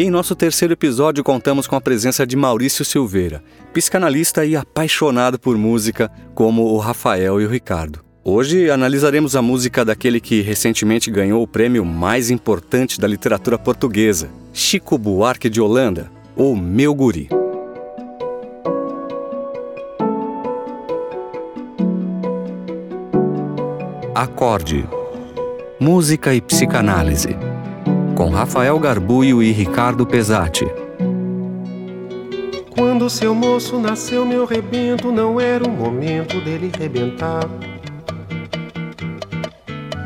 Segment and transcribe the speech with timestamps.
[0.00, 5.38] E em nosso terceiro episódio contamos com a presença de Maurício Silveira, psicanalista e apaixonado
[5.38, 8.00] por música, como o Rafael e o Ricardo.
[8.24, 14.30] Hoje analisaremos a música daquele que recentemente ganhou o prêmio mais importante da literatura portuguesa,
[14.54, 17.28] Chico Buarque de Holanda, ou Meu Guri.
[24.14, 24.88] Acorde.
[25.78, 27.49] Música e psicanálise.
[28.20, 30.66] Com Rafael Garbuio e Ricardo Pesati.
[32.68, 37.48] Quando seu moço nasceu, meu rebento, não era o momento dele rebentar.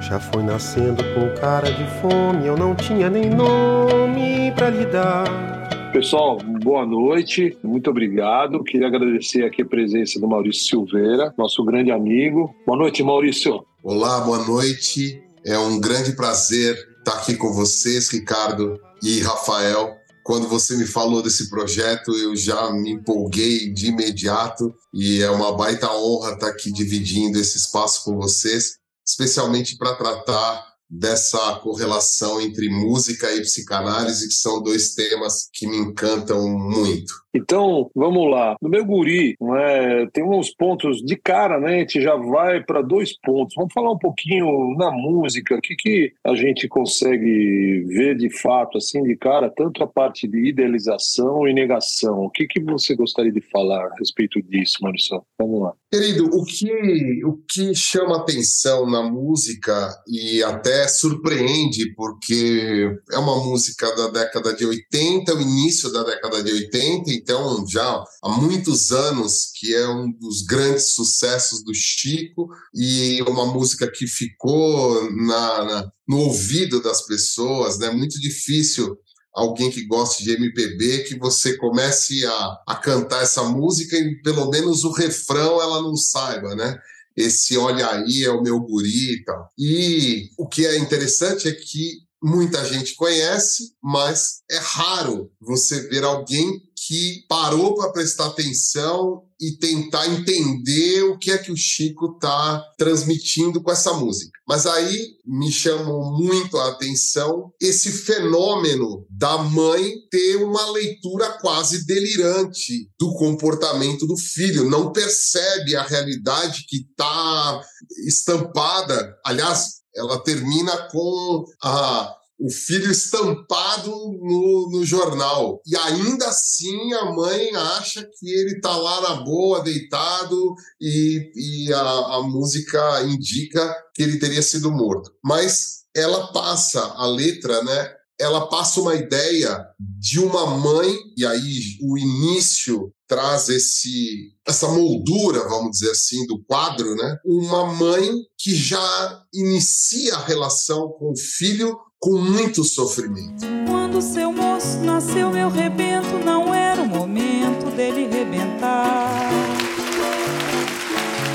[0.00, 5.90] Já foi nascendo com cara de fome, eu não tinha nem nome para lhe dar.
[5.92, 8.62] Pessoal, boa noite, muito obrigado.
[8.62, 12.54] Queria agradecer aqui a presença do Maurício Silveira, nosso grande amigo.
[12.64, 13.66] Boa noite, Maurício.
[13.82, 15.20] Olá, boa noite.
[15.44, 19.94] É um grande prazer estar aqui com vocês, Ricardo e Rafael.
[20.24, 25.54] Quando você me falou desse projeto, eu já me empolguei de imediato e é uma
[25.54, 32.68] baita honra estar aqui dividindo esse espaço com vocês, especialmente para tratar dessa correlação entre
[32.68, 37.24] música e psicanálise, que são dois temas que me encantam muito.
[37.34, 38.54] Então, vamos lá.
[38.62, 41.74] No meu guri, é, tem uns pontos de cara, né?
[41.74, 43.56] A gente já vai para dois pontos.
[43.56, 45.56] Vamos falar um pouquinho na música.
[45.56, 50.28] O que, que a gente consegue ver de fato, assim, de cara, tanto a parte
[50.28, 52.20] de idealização e negação.
[52.20, 55.20] O que, que você gostaria de falar a respeito disso, Maurício?
[55.36, 55.72] Vamos lá.
[55.90, 63.44] Querido, o que, o que chama atenção na música e até surpreende, porque é uma
[63.44, 68.92] música da década de 80, o início da década de 80, então já há muitos
[68.92, 75.64] anos que é um dos grandes sucessos do Chico e uma música que ficou na,
[75.64, 77.90] na no ouvido das pessoas, né?
[77.90, 78.96] Muito difícil
[79.34, 84.48] alguém que goste de MPB que você comece a, a cantar essa música e pelo
[84.48, 86.78] menos o refrão ela não saiba, né?
[87.16, 89.50] Esse olha aí é o meu guri e tal.
[89.58, 96.04] E o que é interessante é que muita gente conhece, mas é raro você ver
[96.04, 102.14] alguém que parou para prestar atenção e tentar entender o que é que o Chico
[102.14, 104.38] está transmitindo com essa música.
[104.46, 111.86] Mas aí me chamou muito a atenção esse fenômeno da mãe ter uma leitura quase
[111.86, 117.60] delirante do comportamento do filho, não percebe a realidade que está
[118.06, 119.16] estampada.
[119.24, 125.62] Aliás, ela termina com a o filho estampado no, no jornal.
[125.66, 131.72] E ainda assim a mãe acha que ele está lá na boa, deitado, e, e
[131.72, 131.80] a,
[132.16, 135.10] a música indica que ele teria sido morto.
[135.24, 137.94] Mas ela passa a letra, né?
[138.20, 139.64] Ela passa uma ideia
[139.98, 146.44] de uma mãe, e aí o início traz esse essa moldura, vamos dizer assim, do
[146.44, 147.16] quadro, né?
[147.24, 151.74] Uma mãe que já inicia a relação com o filho
[152.04, 153.46] com muito sofrimento.
[153.66, 159.30] Quando seu moço nasceu, meu rebento não era o momento dele rebentar.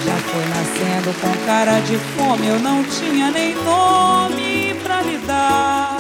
[0.06, 5.97] Já foi nascendo com cara de fome, eu não tinha nem nome pra lhe dar.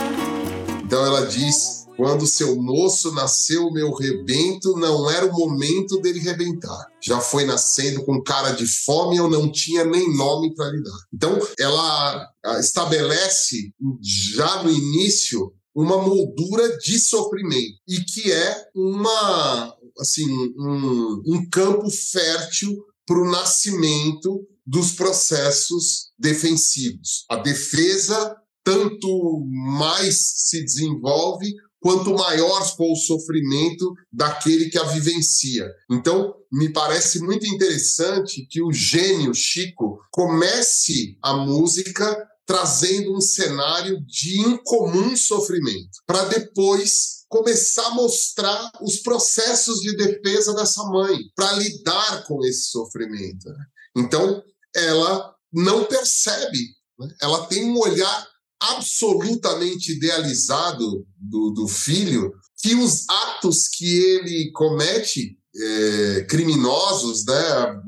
[0.83, 6.87] Então ela diz quando seu moço nasceu, meu rebento não era o momento dele rebentar.
[7.03, 10.97] Já foi nascendo com cara de fome, eu não tinha nem nome para lhe dar.
[11.13, 19.75] Então, ela ah, estabelece já no início uma moldura de sofrimento e que é uma
[19.99, 20.25] assim
[20.57, 27.25] um, um campo fértil para o nascimento dos processos defensivos.
[27.29, 35.65] A defesa tanto mais se desenvolve, quanto maior for o sofrimento daquele que a vivencia.
[35.89, 44.03] Então, me parece muito interessante que o gênio Chico comece a música trazendo um cenário
[44.07, 51.51] de incomum sofrimento, para depois começar a mostrar os processos de defesa dessa mãe, para
[51.53, 53.47] lidar com esse sofrimento.
[53.47, 53.65] Né?
[53.97, 54.43] Então,
[54.75, 56.57] ela não percebe,
[56.97, 57.07] né?
[57.21, 58.27] ela tem um olhar
[58.61, 67.81] absolutamente idealizado do, do filho que os atos que ele comete é, criminosos, né,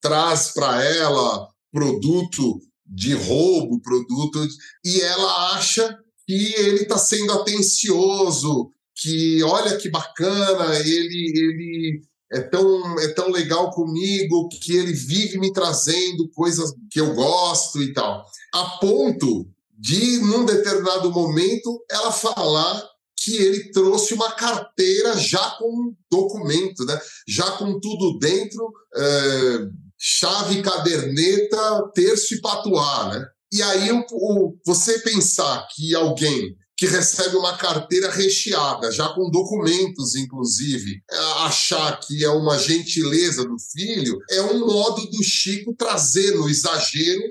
[0.00, 4.46] traz para ela produto de roubo, produto
[4.84, 5.96] e ela acha
[6.26, 12.02] que ele está sendo atencioso, que olha que bacana, ele ele
[12.32, 17.82] é tão é tão legal comigo que ele vive me trazendo coisas que eu gosto
[17.82, 19.48] e tal, a ponto
[19.82, 22.88] de, num determinado momento, ela falar
[23.18, 26.96] que ele trouxe uma carteira já com documento, né?
[27.26, 29.58] já com tudo dentro, é,
[29.98, 33.12] chave, caderneta, terço e patuá.
[33.12, 33.26] Né?
[33.52, 39.30] E aí o, o, você pensar que alguém que recebe uma carteira recheada, já com
[39.30, 41.00] documentos, inclusive,
[41.40, 47.22] achar que é uma gentileza do filho, é um modo do Chico trazer no exagero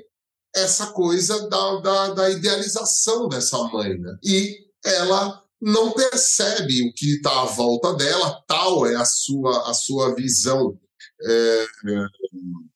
[0.56, 3.98] essa coisa da, da, da idealização dessa mãe.
[3.98, 4.18] Né?
[4.24, 9.74] E ela não percebe o que está à volta dela, tal é a sua, a
[9.74, 10.78] sua visão
[11.24, 11.66] é,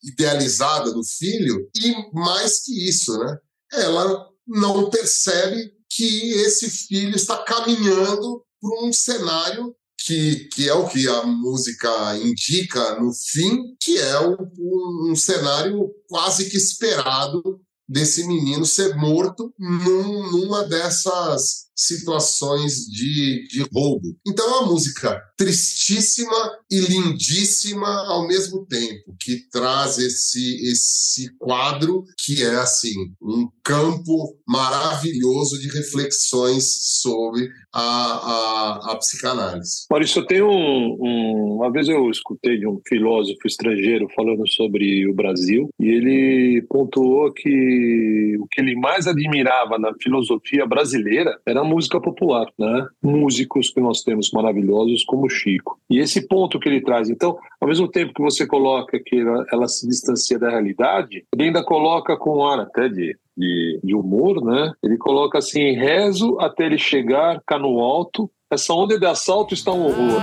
[0.04, 3.38] idealizada do filho, e mais que isso, né?
[3.74, 9.76] ela não percebe que esse filho está caminhando para um cenário
[10.06, 15.90] que, que é o que a música indica no fim, que é um, um cenário
[16.08, 24.16] quase que esperado desse menino ser morto num, numa dessas situações de, de roubo.
[24.26, 32.04] Então é uma música tristíssima e lindíssima ao mesmo tempo, que traz esse, esse quadro
[32.24, 36.66] que é assim um campo maravilhoso de reflexões
[37.02, 39.86] sobre a, a, a psicanálise.
[39.92, 45.08] Maurício, eu tenho um, um, uma vez eu escutei de um filósofo estrangeiro falando sobre
[45.10, 51.65] o Brasil e ele pontuou que o que ele mais admirava na filosofia brasileira era
[51.66, 52.88] música popular, né?
[53.04, 55.78] Músicos que nós temos maravilhosos como Chico.
[55.90, 59.46] E esse ponto que ele traz, então, ao mesmo tempo que você coloca que ela,
[59.52, 64.44] ela se distancia da realidade, ele ainda coloca com ar até de de, de, humor,
[64.44, 64.72] né?
[64.82, 68.30] Ele coloca assim: rezo até ele chegar cá no alto.
[68.50, 70.22] Essa onda de assalto está um horror.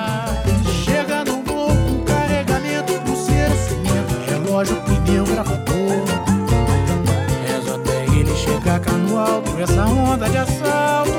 [0.85, 6.05] Chega no morro, carregamento, pulseira, cimento, relógio, pneu, gravador.
[7.47, 9.59] Rezo até ele chegar cá no alto.
[9.59, 11.12] Essa onda de assalto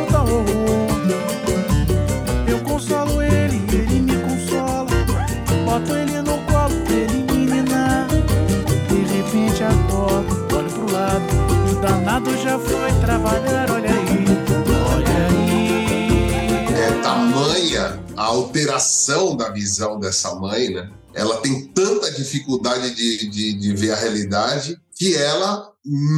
[18.34, 20.92] alteração da visão dessa mãe, né?
[21.14, 25.72] Ela tem tanta dificuldade de, de, de ver a realidade que ela,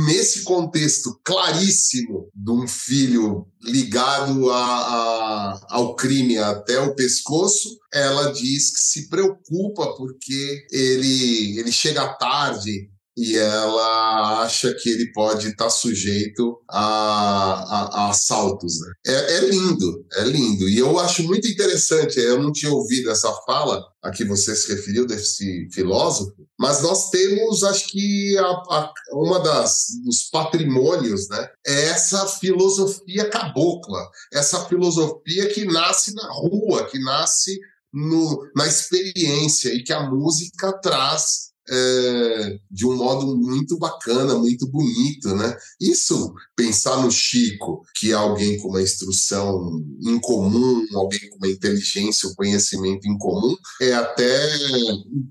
[0.05, 8.31] nesse contexto claríssimo de um filho ligado a, a, ao crime até o pescoço, ela
[8.31, 15.47] diz que se preocupa porque ele, ele chega tarde e ela acha que ele pode
[15.47, 18.79] estar sujeito a, a, a assaltos.
[18.81, 18.93] Né?
[19.07, 20.67] É, é, lindo, é lindo.
[20.67, 24.73] E eu acho muito interessante, eu não tinha ouvido essa fala a que você se
[24.73, 31.49] referiu, desse filósofo, mas nós temos, acho que, a, a, uma das dos patrimônios né,
[31.65, 33.99] é essa filosofia cabocla,
[34.33, 37.59] essa filosofia que nasce na rua, que nasce
[37.93, 44.67] no, na experiência e que a música traz é, de um modo muito bacana, muito
[44.67, 45.55] bonito, né?
[45.79, 52.29] Isso, pensar no Chico, que é alguém com uma instrução incomum, alguém com uma inteligência,
[52.29, 54.47] um conhecimento incomum, é até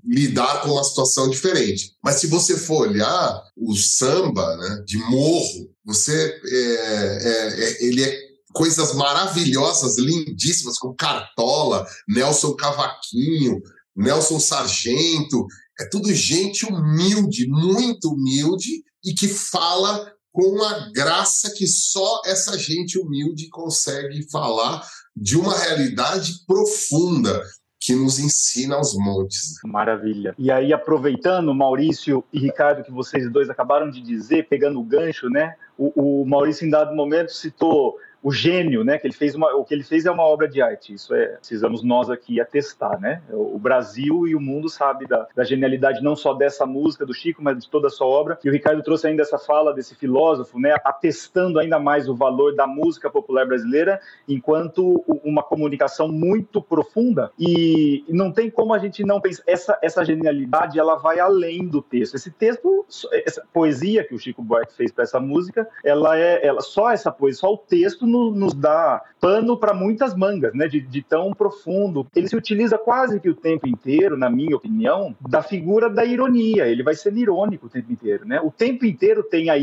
[0.05, 1.93] lidar com uma situação diferente.
[2.03, 8.03] Mas se você for olhar o samba, né, de morro, você é, é, é ele
[8.03, 13.61] é coisas maravilhosas, lindíssimas, como Cartola, Nelson Cavaquinho,
[13.95, 15.45] Nelson Sargento,
[15.79, 22.57] é tudo gente humilde, muito humilde e que fala com uma graça que só essa
[22.57, 27.41] gente humilde consegue falar de uma realidade profunda
[27.79, 29.53] que nos ensina aos montes.
[29.63, 30.33] Maravilha.
[30.39, 35.29] E aí, aproveitando, Maurício e Ricardo, que vocês dois acabaram de dizer, pegando o gancho,
[35.29, 35.55] né?
[35.77, 38.97] O, o Maurício, em dado momento, citou o gênio, né?
[38.97, 40.95] Que ele fez uma, o que ele fez é uma obra de arte.
[40.95, 43.21] Isso é, precisamos nós aqui atestar, né?
[43.31, 47.43] O Brasil e o mundo sabe da, da genialidade não só dessa música do Chico,
[47.43, 48.39] mas de toda a sua obra.
[48.43, 50.75] E o Ricardo trouxe ainda essa fala desse filósofo, né?
[50.83, 57.31] Atestando ainda mais o valor da música popular brasileira enquanto uma comunicação muito profunda.
[57.37, 61.79] E não tem como a gente não pensar essa essa genialidade, ela vai além do
[61.79, 62.15] texto.
[62.15, 66.61] Esse texto, essa poesia que o Chico Buarque fez para essa música, ela é, ela
[66.61, 70.67] só essa poesia, só o texto no, nos dá pano para muitas mangas, né?
[70.67, 72.07] De, de, tão profundo.
[72.15, 76.67] Ele se utiliza quase que o tempo inteiro, na minha opinião, da figura da ironia.
[76.67, 78.39] Ele vai ser irônico o tempo inteiro, né?
[78.41, 79.55] O tempo inteiro tem a,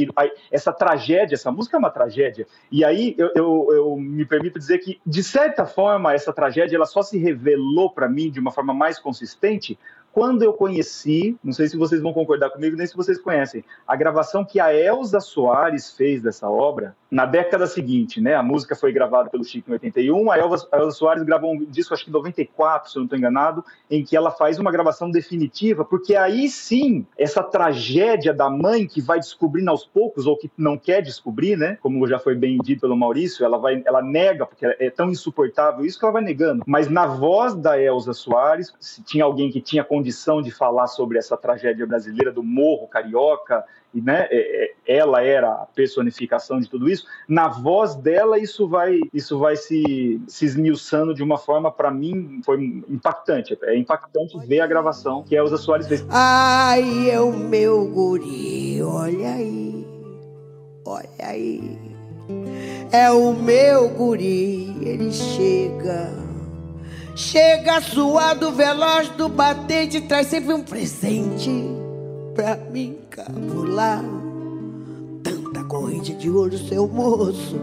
[0.51, 2.47] essa tragédia, essa música é uma tragédia.
[2.71, 6.87] E aí eu, eu, eu me permito dizer que, de certa forma, essa tragédia ela
[6.87, 9.79] só se revelou para mim de uma forma mais consistente
[10.13, 13.97] quando eu conheci, não sei se vocês vão concordar comigo, nem se vocês conhecem, a
[13.97, 18.35] gravação que a Elza Soares fez dessa obra na década seguinte, né?
[18.35, 21.65] A música foi gravada pelo Chico em 81, a Elza, a Elza Soares gravou um
[21.65, 24.71] disco, acho que em 94, se eu não estou enganado, em que ela faz uma
[24.71, 30.37] gravação definitiva, porque aí sim, essa tragédia da mãe que vai descobrindo aos poucos, ou
[30.37, 31.79] que não quer descobrir, né?
[31.83, 35.85] Como já foi bem dito pelo Maurício, ela vai, ela nega, porque é tão insuportável
[35.85, 36.63] isso que ela vai negando.
[36.67, 41.17] Mas na voz da Elza Soares, se tinha alguém que tinha condição de falar sobre
[41.17, 46.69] essa tragédia brasileira do morro carioca, e né, é, é, ela era a personificação de
[46.69, 51.71] tudo isso, na voz dela isso vai, isso vai se, se esmiuçando de uma forma,
[51.71, 53.57] para mim, foi impactante.
[53.63, 56.05] É impactante ver a gravação que a Elza Soares fez.
[56.09, 59.87] Ai, é o meu guri, olha aí,
[60.85, 61.79] olha aí.
[62.91, 66.22] É o meu guri, ele chega.
[67.15, 71.51] Chega suado, veloz do batente, traz sempre um presente
[72.35, 74.03] pra mim cabular.
[75.23, 77.61] Tanta corrente de ouro, seu moço,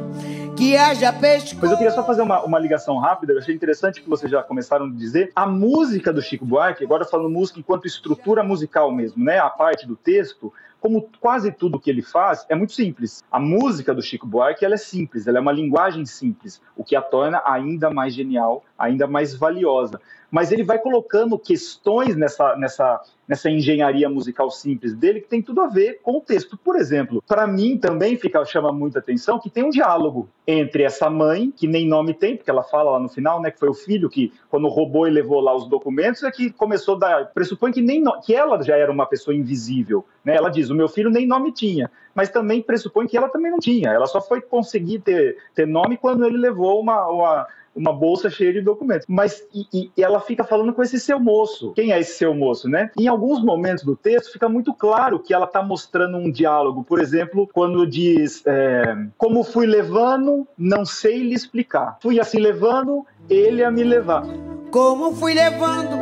[0.55, 1.57] que haja peixe.
[1.59, 3.33] Mas eu queria só fazer uma, uma ligação rápida.
[3.33, 5.31] Eu achei interessante que vocês já começaram a dizer.
[5.35, 9.39] A música do Chico Buarque, agora falando música enquanto estrutura musical mesmo, né?
[9.39, 13.23] A parte do texto, como quase tudo que ele faz, é muito simples.
[13.31, 16.95] A música do Chico Buarque ela é simples, ela é uma linguagem simples, o que
[16.95, 19.99] a torna ainda mais genial, ainda mais valiosa.
[20.31, 25.61] Mas ele vai colocando questões nessa, nessa, nessa engenharia musical simples dele que tem tudo
[25.61, 26.55] a ver com o texto.
[26.55, 31.09] Por exemplo, para mim também fica, chama muita atenção que tem um diálogo entre essa
[31.09, 33.73] mãe, que nem nome tem, porque ela fala lá no final, né, que foi o
[33.73, 37.25] filho que, quando roubou e levou lá os documentos, é que começou a dar.
[37.33, 40.05] Pressupõe que, nem que ela já era uma pessoa invisível.
[40.23, 40.35] Né?
[40.35, 43.59] Ela diz: o meu filho nem nome tinha, mas também pressupõe que ela também não
[43.59, 43.89] tinha.
[43.89, 47.47] Ela só foi conseguir ter, ter nome quando ele levou uma, uma
[47.79, 49.05] uma bolsa cheia de documentos.
[49.07, 51.71] Mas e, e, ela fica falando com esse seu moço.
[51.73, 52.91] Quem é esse seu moço, né?
[52.99, 56.83] Em alguns momentos do texto fica muito claro que ela está mostrando um diálogo.
[56.83, 61.97] Por exemplo, quando diz: é, Como fui levando, não sei lhe explicar.
[62.01, 64.23] Fui assim levando, ele a me levar.
[64.71, 65.95] Como fui levando,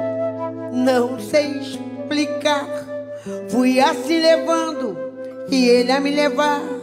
[0.74, 2.68] não sei explicar.
[3.50, 4.98] Fui assim levando,
[5.52, 6.77] e ele a me levar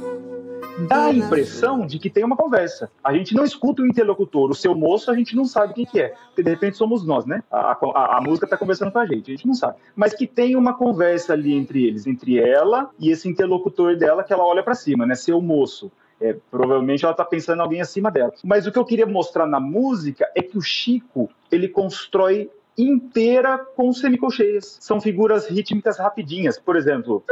[0.89, 2.91] dá a impressão de que tem uma conversa.
[3.03, 6.01] A gente não escuta o interlocutor, o seu moço, a gente não sabe quem que
[6.01, 6.15] é.
[6.29, 7.43] Porque de repente somos nós, né?
[7.51, 9.77] A, a, a música está conversando com a gente, a gente não sabe.
[9.95, 14.33] Mas que tem uma conversa ali entre eles, entre ela e esse interlocutor dela que
[14.33, 15.15] ela olha para cima, né?
[15.15, 15.91] Seu moço.
[16.21, 18.33] É, provavelmente ela está pensando em alguém acima dela.
[18.43, 23.59] Mas o que eu queria mostrar na música é que o Chico ele constrói inteira
[23.59, 24.79] com semicolcheias.
[24.81, 26.59] São figuras rítmicas rapidinhas.
[26.59, 27.25] Por exemplo.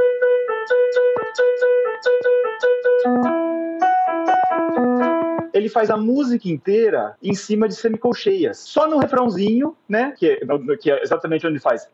[5.52, 8.58] Ele faz a música inteira em cima de semicolcheias.
[8.58, 10.12] Só no refrãozinho, né?
[10.16, 11.88] Que é, que é exatamente onde faz.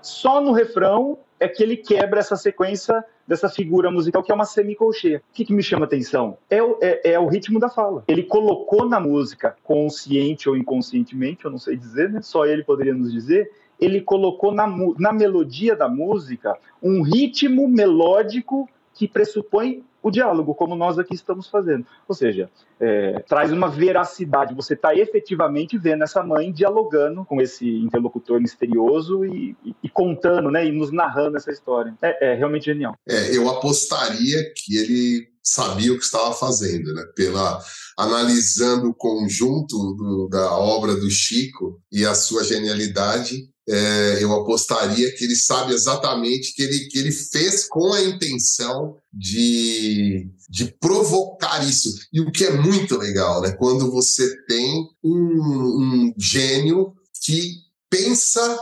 [0.00, 4.44] Só no refrão é que ele quebra essa sequência dessa figura musical que é uma
[4.44, 5.18] semicolcheia.
[5.30, 6.38] O que, que me chama atenção?
[6.48, 8.04] É o, é, é o, ritmo da fala.
[8.06, 12.20] Ele colocou na música, consciente ou inconscientemente, eu não sei dizer, né?
[12.22, 13.50] Só ele poderia nos dizer,
[13.82, 14.66] ele colocou na,
[14.98, 21.48] na melodia da música um ritmo melódico que pressupõe o diálogo, como nós aqui estamos
[21.48, 21.86] fazendo.
[22.08, 24.54] Ou seja, é, traz uma veracidade.
[24.54, 30.50] Você está efetivamente vendo essa mãe dialogando com esse interlocutor misterioso e, e, e contando,
[30.50, 31.94] né, e nos narrando essa história.
[32.02, 32.94] É, é realmente genial.
[33.08, 37.04] É, eu apostaria que ele sabia o que estava fazendo, né?
[37.14, 37.62] Pela
[37.98, 45.14] analisando o conjunto do, da obra do Chico e a sua genialidade, é, eu apostaria
[45.14, 51.64] que ele sabe exatamente que ele, que ele fez com a intenção de, de provocar
[51.68, 51.88] isso.
[52.12, 53.52] E o que é muito legal, né?
[53.52, 56.92] Quando você tem um, um gênio
[57.24, 57.54] que
[57.88, 58.58] pensa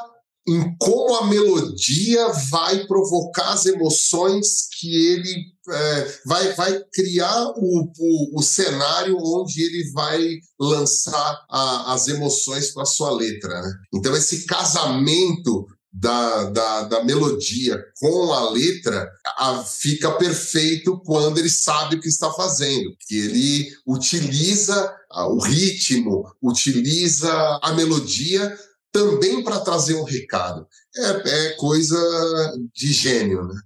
[0.49, 7.93] em como a melodia vai provocar as emoções que ele é, vai, vai criar o,
[7.99, 13.61] o, o, cenário onde ele vai lançar a, as emoções com a sua letra.
[13.61, 13.73] Né?
[13.95, 21.51] Então, esse casamento da, da, da, melodia com a letra a, fica perfeito quando ele
[21.51, 28.57] sabe o que está fazendo, que ele utiliza o ritmo, utiliza a melodia
[28.93, 30.67] também para trazer um recado.
[30.97, 31.99] É, é, coisa
[32.75, 33.61] de gênio, né?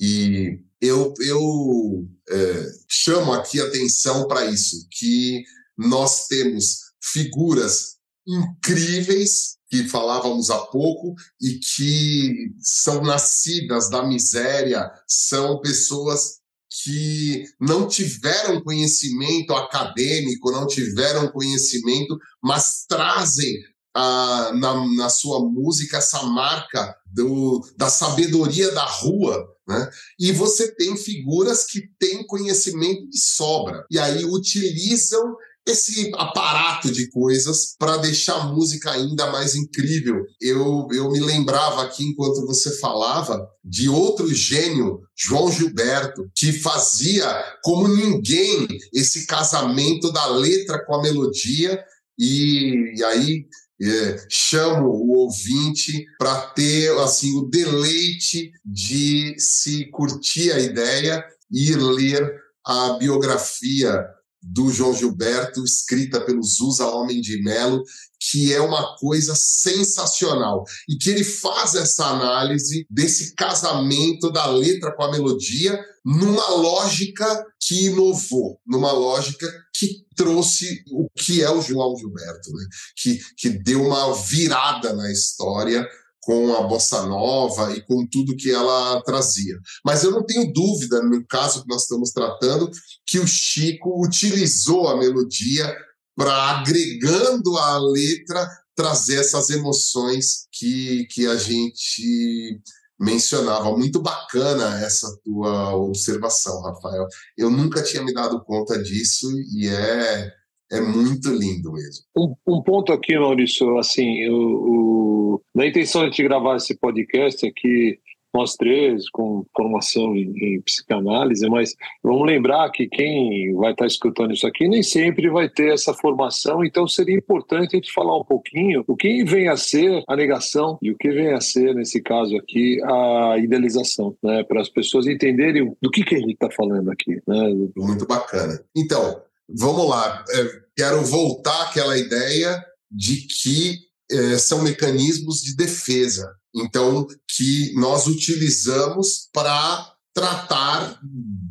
[0.00, 5.42] E eu, eu é, chamo aqui atenção para isso, que
[5.76, 7.96] nós temos figuras
[8.26, 16.40] incríveis que falávamos há pouco e que são nascidas da miséria, são pessoas
[16.82, 23.54] que não tiveram conhecimento acadêmico, não tiveram conhecimento, mas trazem
[23.94, 29.90] ah, na, na sua música essa marca do, da sabedoria da rua, né?
[30.18, 37.08] E você tem figuras que têm conhecimento de sobra, e aí utilizam esse aparato de
[37.10, 40.24] coisas para deixar a música ainda mais incrível.
[40.40, 47.26] Eu, eu me lembrava aqui, enquanto você falava, de outro gênio, João Gilberto, que fazia
[47.62, 51.82] como ninguém esse casamento da letra com a melodia.
[52.18, 53.44] E, e aí
[53.82, 61.74] é, chamo o ouvinte para ter assim o deleite de se curtir a ideia e
[61.74, 62.30] ler
[62.64, 64.04] a biografia
[64.42, 67.82] do João Gilberto, escrita pelo Zusa Homem de Melo,
[68.18, 70.64] que é uma coisa sensacional.
[70.88, 77.46] E que ele faz essa análise desse casamento da letra com a melodia numa lógica
[77.60, 82.66] que inovou, numa lógica que trouxe o que é o João Gilberto, né?
[82.96, 85.86] que, que deu uma virada na história
[86.20, 89.58] com a bossa nova e com tudo que ela trazia.
[89.84, 92.70] Mas eu não tenho dúvida, no caso que nós estamos tratando,
[93.06, 95.74] que o Chico utilizou a melodia
[96.14, 102.60] para, agregando a letra, trazer essas emoções que, que a gente
[103.00, 103.76] mencionava.
[103.76, 107.06] Muito bacana essa tua observação, Rafael.
[107.36, 109.26] Eu nunca tinha me dado conta disso
[109.56, 110.30] e é
[110.72, 112.04] é muito lindo mesmo.
[112.16, 117.44] Um, um ponto aqui, Maurício, assim, o, o, na intenção de te gravar esse podcast
[117.44, 117.98] aqui,
[118.32, 124.32] nós três, com formação em, em, psicanálise, mas vamos lembrar que quem vai estar escutando
[124.32, 128.24] isso aqui nem sempre vai ter essa formação, então seria importante a gente falar um
[128.24, 132.00] pouquinho o que vem a ser a negação e o que vem a ser, nesse
[132.00, 136.50] caso aqui, a idealização, né, para as pessoas entenderem do que, que a gente está
[136.50, 137.20] falando aqui.
[137.26, 137.54] Né?
[137.76, 138.60] Muito bacana.
[138.76, 140.44] Então, vamos lá, é,
[140.76, 149.28] quero voltar àquela ideia de que é, são mecanismos de defesa, então, que nós utilizamos
[149.32, 151.00] para tratar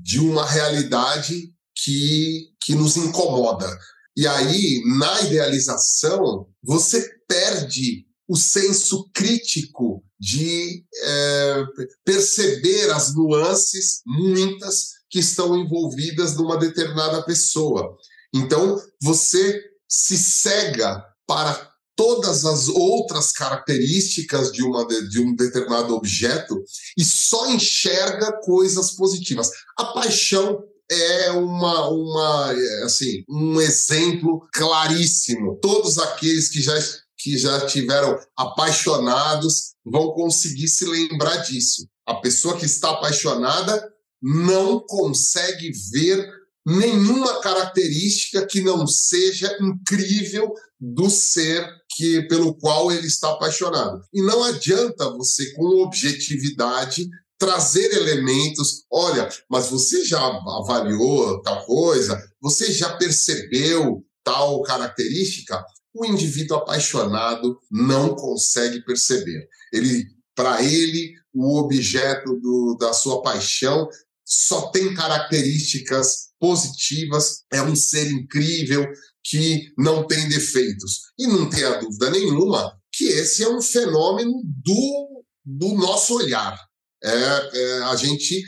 [0.01, 3.67] de uma realidade que, que nos incomoda.
[4.15, 11.63] E aí, na idealização, você perde o senso crítico de é,
[12.03, 17.97] perceber as nuances, muitas, que estão envolvidas numa determinada pessoa.
[18.35, 21.68] Então, você se cega para
[21.99, 26.63] todas as outras características de, uma, de um determinado objeto
[26.97, 29.49] e só enxerga coisas positivas.
[29.77, 32.53] A paixão é uma, uma
[32.85, 35.59] assim um exemplo claríssimo.
[35.61, 36.73] Todos aqueles que já
[37.17, 41.85] que já tiveram apaixonados vão conseguir se lembrar disso.
[42.05, 46.25] A pessoa que está apaixonada não consegue ver
[46.65, 51.67] nenhuma característica que não seja incrível do ser
[51.99, 54.01] que pelo qual ele está apaixonado.
[54.13, 62.17] E não adianta você com objetividade trazer elementos, olha, mas você já avaliou tal coisa,
[62.41, 65.61] você já percebeu tal característica?
[65.93, 69.49] O indivíduo apaixonado não consegue perceber.
[69.73, 73.89] Ele para ele, o objeto do, da sua paixão
[74.25, 78.87] só tem características positivas, é um ser incrível
[79.23, 81.01] que não tem defeitos.
[81.17, 86.57] E não tenha dúvida nenhuma que esse é um fenômeno do, do nosso olhar.
[87.03, 87.09] É,
[87.53, 88.43] é a gente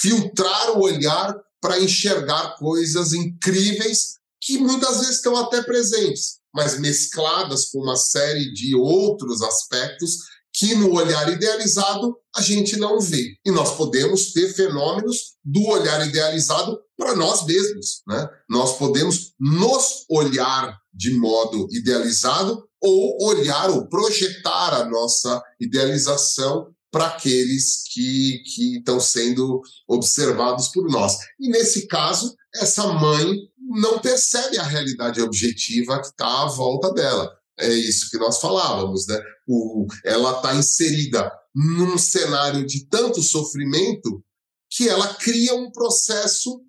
[0.00, 7.70] filtrar o olhar para enxergar coisas incríveis que muitas vezes estão até presentes, mas mescladas
[7.70, 10.18] com uma série de outros aspectos
[10.52, 13.36] que no olhar idealizado a gente não vê.
[13.44, 18.02] E nós podemos ter fenômenos do olhar idealizado para nós mesmos.
[18.06, 18.28] Né?
[18.48, 27.08] Nós podemos nos olhar de modo idealizado ou olhar ou projetar a nossa idealização para
[27.08, 31.16] aqueles que, que estão sendo observados por nós.
[31.38, 37.36] E nesse caso, essa mãe não percebe a realidade objetiva que está à volta dela
[37.58, 39.18] é isso que nós falávamos, né?
[39.48, 44.22] O, ela está inserida num cenário de tanto sofrimento
[44.70, 46.60] que ela cria um processo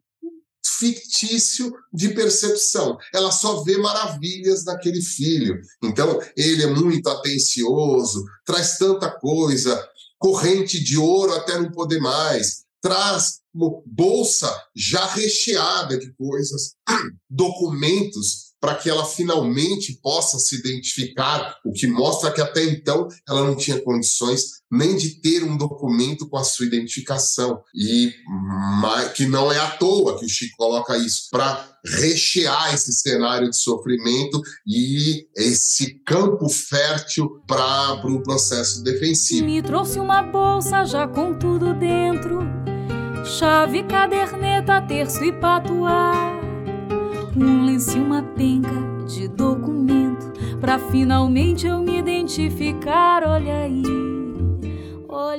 [0.80, 2.98] fictício de percepção.
[3.14, 5.60] Ela só vê maravilhas naquele filho.
[5.84, 12.64] Então, ele é muito atencioso, traz tanta coisa, corrente de ouro até não poder mais,
[12.82, 13.40] traz
[13.86, 16.76] bolsa já recheada de coisas,
[17.30, 23.44] documentos para que ela finalmente possa se identificar, o que mostra que até então ela
[23.44, 27.62] não tinha condições nem de ter um documento com a sua identificação.
[27.74, 28.14] E
[29.16, 33.58] que não é à toa que o Chico coloca isso, para rechear esse cenário de
[33.58, 39.46] sofrimento e esse campo fértil para o pro processo defensivo.
[39.46, 42.40] Me trouxe uma bolsa já com tudo dentro,
[43.26, 46.37] chave, caderneta, terço e patuá,
[47.46, 48.70] um lenço e uma penca
[49.08, 53.84] de documento, para finalmente eu me identificar, olha aí.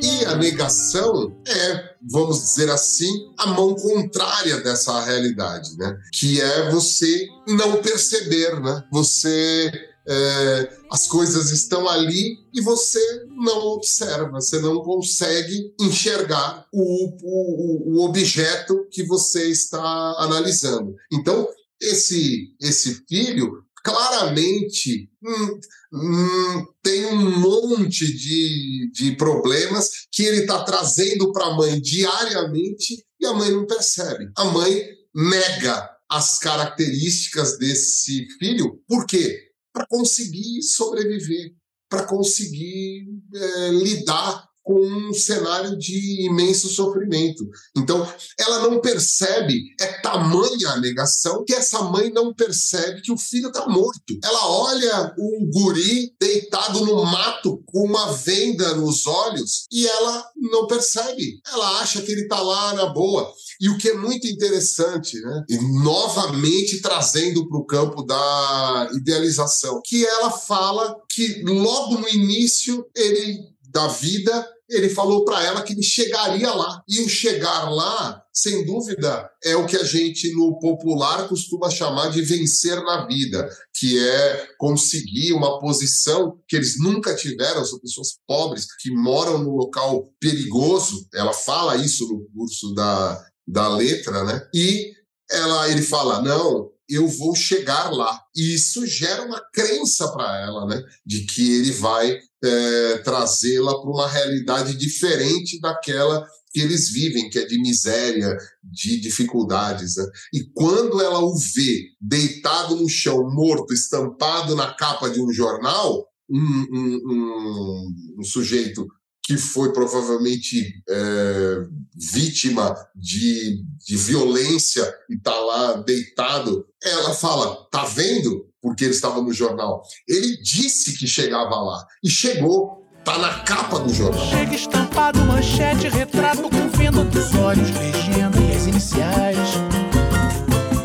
[0.02, 5.96] E a negação é, vamos dizer assim, a mão contrária dessa realidade, né?
[6.12, 8.84] Que é você não perceber, né?
[8.92, 9.72] Você
[10.08, 17.98] é, as coisas estão ali e você não observa, você não consegue enxergar o, o,
[17.98, 20.96] o objeto que você está analisando.
[21.12, 21.46] Então,
[21.80, 25.60] esse, esse filho claramente hum,
[25.92, 33.04] hum, tem um monte de, de problemas que ele está trazendo para a mãe diariamente
[33.20, 34.30] e a mãe não percebe.
[34.36, 39.50] A mãe nega as características desse filho, por quê?
[39.72, 41.52] Para conseguir sobreviver,
[41.88, 47.42] para conseguir é, lidar com um cenário de imenso sofrimento.
[47.74, 48.06] Então,
[48.38, 53.48] ela não percebe, é tamanha a negação, que essa mãe não percebe que o filho
[53.48, 54.18] está morto.
[54.22, 60.66] Ela olha um guri deitado no mato com uma venda nos olhos e ela não
[60.66, 61.40] percebe.
[61.50, 63.32] Ela acha que ele está lá na boa.
[63.62, 65.44] E o que é muito interessante, né?
[65.48, 72.84] E novamente trazendo para o campo da idealização, que ela fala que logo no início
[72.94, 76.82] ele da vida ele falou para ela que ele chegaria lá.
[76.88, 82.10] E o chegar lá, sem dúvida, é o que a gente no popular costuma chamar
[82.10, 88.18] de vencer na vida, que é conseguir uma posição que eles nunca tiveram, são pessoas
[88.26, 91.08] pobres que moram num local perigoso.
[91.14, 94.46] Ela fala isso no curso da, da letra, né?
[94.54, 94.92] E
[95.30, 98.18] ela, ele fala: não, eu vou chegar lá.
[98.34, 100.82] E isso gera uma crença para ela, né?
[101.04, 107.38] De que ele vai é, trazê-la para uma realidade diferente daquela que eles vivem, que
[107.38, 109.96] é de miséria, de dificuldades.
[109.96, 110.04] Né?
[110.32, 116.06] E quando ela o vê deitado no chão, morto, estampado na capa de um jornal,
[116.28, 118.86] um, um, um, um sujeito
[119.28, 121.56] que foi provavelmente é,
[121.94, 128.46] vítima de, de violência e está lá deitado, ela fala: tá vendo?
[128.62, 129.82] Porque ele estava no jornal.
[130.08, 132.78] Ele disse que chegava lá e chegou.
[133.04, 134.26] Tá na capa do jornal.
[134.28, 139.38] Chega estampado, manchete, retrato com venda dos olhos, legenda e as iniciais.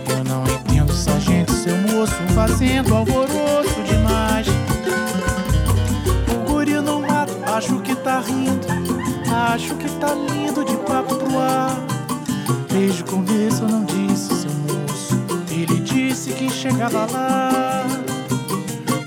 [0.09, 3.32] Eu não entendo, sargento, seu moço, fazendo alvoroço
[9.53, 11.77] acho que tá lindo de papo pro ar.
[12.71, 15.13] Desde o começo eu não disse, seu moço,
[15.51, 17.85] ele disse que chegava lá.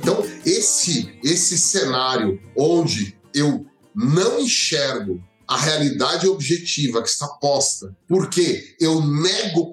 [0.01, 8.77] Então, esse, esse cenário onde eu não enxergo a realidade objetiva que está posta, porque
[8.81, 9.69] eu nego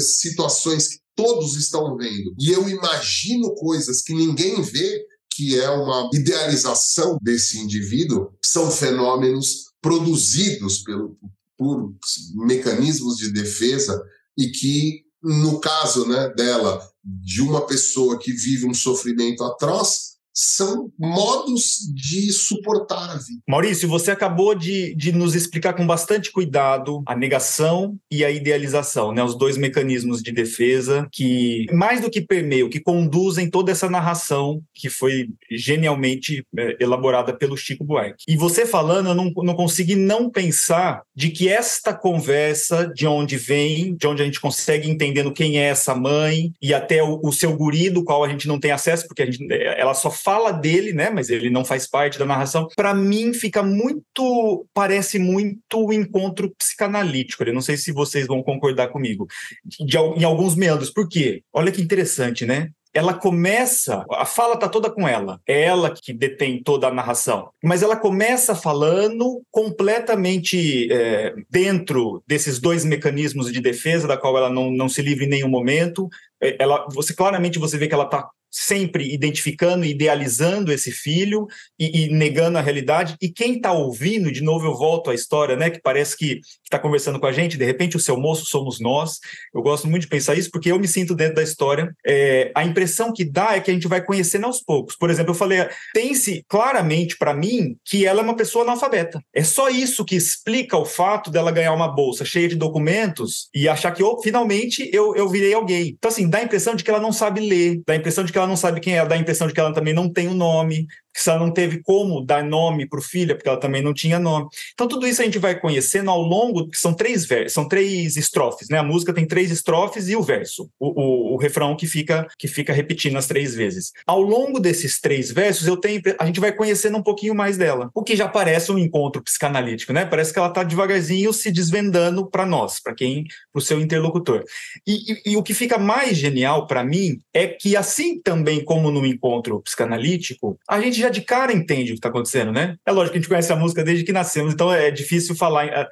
[0.00, 5.02] situações que todos estão vendo e eu imagino coisas que ninguém vê,
[5.32, 11.16] que é uma idealização desse indivíduo, são fenômenos produzidos pelo,
[11.56, 11.94] por
[12.34, 14.02] mecanismos de defesa
[14.36, 20.90] e que, no caso né, dela, de uma pessoa que vive um sofrimento atroz, são
[20.98, 23.40] modos de suportar a vida.
[23.48, 29.12] Maurício, você acabou de, de nos explicar com bastante cuidado a negação e a idealização,
[29.12, 29.22] né?
[29.22, 34.62] os dois mecanismos de defesa que, mais do que permeiam, que conduzem toda essa narração
[34.74, 38.24] que foi genialmente é, elaborada pelo Chico Buarque.
[38.28, 43.36] E você falando, eu não, não consegui não pensar de que esta conversa, de onde
[43.36, 47.32] vem, de onde a gente consegue entendendo quem é essa mãe e até o, o
[47.32, 50.52] seu guri, do qual a gente não tem acesso, porque a gente, ela só fala
[50.52, 51.10] dele, né?
[51.10, 52.68] Mas ele não faz parte da narração.
[52.76, 54.66] Para mim, fica muito.
[54.72, 57.42] Parece muito o encontro psicanalítico.
[57.42, 59.26] Eu não sei se vocês vão concordar comigo.
[59.64, 60.90] De, em alguns meandros.
[60.90, 61.42] Por quê?
[61.52, 62.70] Olha que interessante, né?
[62.92, 67.50] ela começa, a fala tá toda com ela, é ela que detém toda a narração,
[67.62, 74.50] mas ela começa falando completamente é, dentro desses dois mecanismos de defesa, da qual ela
[74.50, 76.08] não, não se livra em nenhum momento.
[76.42, 81.46] É, ela, você claramente você vê que ela está sempre identificando e idealizando esse filho
[81.78, 83.16] e, e negando a realidade.
[83.20, 85.70] E quem está ouvindo, de novo eu volto à história, né?
[85.70, 89.18] Que parece que está conversando com a gente, de repente o seu moço somos nós.
[89.52, 91.94] Eu gosto muito de pensar isso porque eu me sinto dentro da história.
[92.06, 94.96] É, a impressão que dá é que a gente vai conhecendo aos poucos.
[94.96, 99.20] Por exemplo, eu falei, tem-se claramente para mim que ela é uma pessoa analfabeta.
[99.34, 103.68] É só isso que explica o fato dela ganhar uma bolsa cheia de documentos e
[103.68, 105.96] achar que oh, finalmente eu, eu virei alguém.
[105.98, 108.32] Então, assim, dá a impressão de que ela não sabe ler, dá a impressão de
[108.32, 110.28] que ela não sabe quem é, dá a impressão de que ela também não tem
[110.28, 113.58] o um nome, que ela não teve como dar nome para o filho, porque ela
[113.58, 114.48] também não tinha nome.
[114.72, 118.16] Então, tudo isso a gente vai conhecendo ao longo, que são três versos, são três
[118.16, 118.78] estrofes, né?
[118.78, 122.48] A música tem três estrofes e o verso, o, o, o, refrão que fica, que
[122.48, 123.92] fica repetindo as três vezes.
[124.06, 127.90] Ao longo desses três versos, eu tenho, a gente vai conhecendo um pouquinho mais dela,
[127.94, 130.04] o que já parece um encontro psicanalítico, né?
[130.04, 134.44] Parece que ela está devagarzinho se desvendando para nós, para quem, para o seu interlocutor.
[134.86, 138.90] E, e, e o que fica mais genial para mim é que, assim também como
[138.90, 142.76] no encontro psicanalítico, a gente já de cara entende o que está acontecendo, né?
[142.86, 145.66] É lógico que a gente conhece a música desde que nascemos, então é difícil falar,
[145.66, 145.88] é,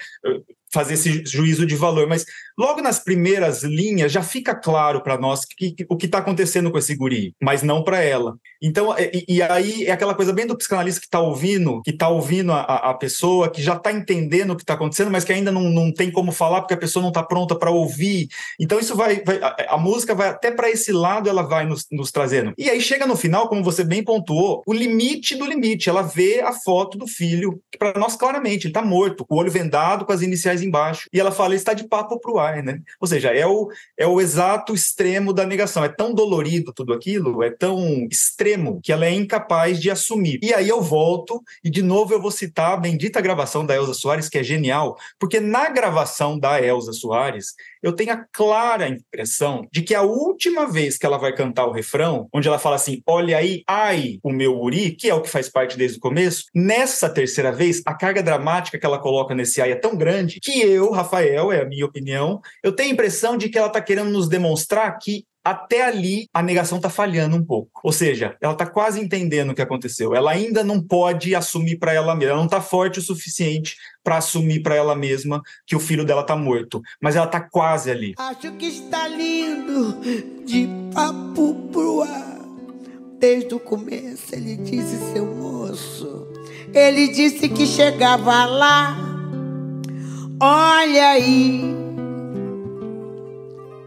[0.72, 2.24] fazer esse juízo de valor, mas
[2.58, 6.70] logo nas primeiras linhas já fica claro para nós que, que, o que está acontecendo
[6.70, 8.36] com esse guri, mas não para ela.
[8.60, 11.90] Então, é, e, e, aí é aquela coisa bem do psicanalista que está ouvindo, que
[11.90, 15.32] está ouvindo a, a, pessoa, que já está entendendo o que está acontecendo, mas que
[15.32, 18.28] ainda não, não tem como falar porque a pessoa não está pronta para ouvir.
[18.58, 21.86] Então, isso vai, vai a, a, música vai até para esse lado, ela vai nos,
[21.92, 22.52] nos trazendo.
[22.58, 25.88] E aí chega no final, como você bem pontuou, o limite do limite.
[25.88, 29.38] Ela vê a foto do filho, que para nós claramente ele está morto, com o
[29.38, 32.47] olho vendado, com as iniciais embaixo, e ela fala, ele está de papo pro ar,
[32.56, 32.80] né?
[33.00, 35.84] Ou seja, é o, é o exato extremo da negação.
[35.84, 40.38] É tão dolorido tudo aquilo, é tão extremo, que ela é incapaz de assumir.
[40.42, 43.94] E aí eu volto, e de novo eu vou citar a bendita gravação da Elza
[43.94, 49.66] Soares, que é genial, porque na gravação da Elza Soares, eu tenho a clara impressão
[49.72, 53.02] de que a última vez que ela vai cantar o refrão, onde ela fala assim,
[53.06, 56.44] olha aí, ai, o meu uri, que é o que faz parte desde o começo,
[56.54, 60.60] nessa terceira vez, a carga dramática que ela coloca nesse ai é tão grande que
[60.60, 64.10] eu, Rafael, é a minha opinião, eu tenho a impressão de que ela está querendo
[64.10, 67.80] nos demonstrar que até ali a negação está falhando um pouco.
[67.82, 70.14] Ou seja, ela está quase entendendo o que aconteceu.
[70.14, 74.18] Ela ainda não pode assumir para ela mesma, ela não está forte o suficiente para
[74.18, 78.14] assumir para ela mesma que o filho dela está morto, mas ela está quase ali.
[78.18, 79.98] Acho que está lindo
[80.44, 82.38] de papo pro ar.
[83.18, 86.28] Desde o começo ele disse seu moço.
[86.72, 88.96] Ele disse que chegava lá.
[90.40, 91.74] Olha aí.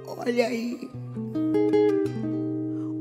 [0.06, 0.90] Olha aí.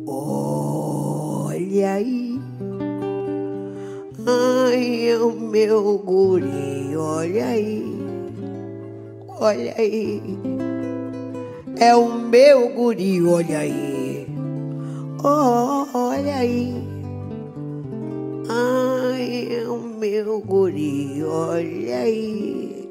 [0.07, 2.41] Olha aí.
[4.27, 7.85] Ai, é o meu guri, olha aí.
[9.29, 10.23] Olha aí.
[11.79, 14.27] É o meu guri, olha aí.
[15.25, 16.75] Oh, olha aí.
[18.49, 22.89] Ai, é o meu guri, olha aí.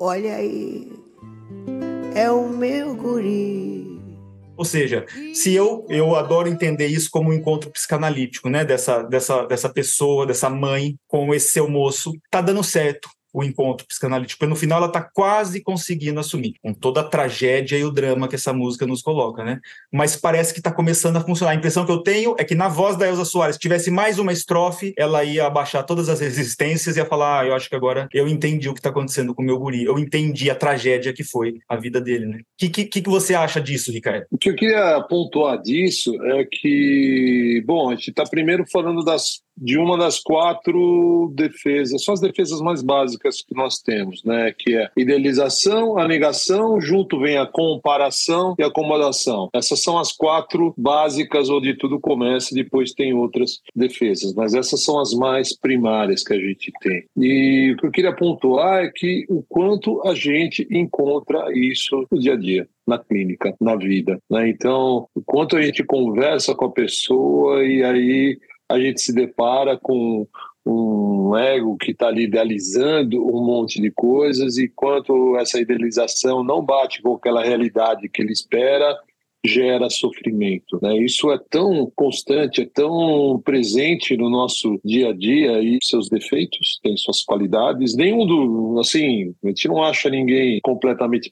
[0.00, 0.92] Olha aí.
[2.14, 3.86] É o meu guri.
[4.56, 5.04] Ou seja,
[5.34, 8.64] se eu, eu adoro entender isso como um encontro psicanalítico, né?
[8.64, 13.86] Dessa, dessa, dessa pessoa, dessa mãe com esse seu moço, tá dando certo o encontro
[13.86, 17.90] psicanalítico, porque no final ela está quase conseguindo assumir, com toda a tragédia e o
[17.90, 19.60] drama que essa música nos coloca, né?
[19.92, 21.52] Mas parece que está começando a funcionar.
[21.52, 24.18] A impressão que eu tenho é que na voz da Elza Soares, se tivesse mais
[24.18, 27.76] uma estrofe, ela ia abaixar todas as resistências e ia falar: ah, eu acho que
[27.76, 31.12] agora eu entendi o que está acontecendo com o meu guri, eu entendi a tragédia
[31.12, 32.38] que foi a vida dele, né?
[32.38, 34.24] O que, que, que você acha disso, Ricardo?
[34.30, 39.44] O que eu queria pontuar disso é que, bom, a gente está primeiro falando das
[39.56, 44.54] de uma das quatro defesas, são as defesas mais básicas que nós temos, né?
[44.56, 49.48] Que é idealização, a negação, junto vem a comparação e a acomodação.
[49.52, 55.00] Essas são as quatro básicas onde tudo começa, depois tem outras defesas, mas essas são
[55.00, 57.04] as mais primárias que a gente tem.
[57.16, 62.18] E o que eu queria pontuar é que o quanto a gente encontra isso no
[62.18, 64.18] dia a dia na clínica, na vida.
[64.30, 64.48] Né?
[64.48, 68.38] Então, o quanto a gente conversa com a pessoa e aí
[68.68, 70.26] a gente se depara com
[70.64, 76.64] um ego que está ali idealizando um monte de coisas e quanto essa idealização não
[76.64, 78.98] bate com aquela realidade que ele espera,
[79.46, 80.78] gera sofrimento.
[80.82, 80.98] Né?
[80.98, 86.78] Isso é tão constante, é tão presente no nosso dia a dia e seus defeitos
[86.82, 87.96] têm suas qualidades.
[87.96, 91.30] Nenhum do, assim, a gente não acha ninguém completamente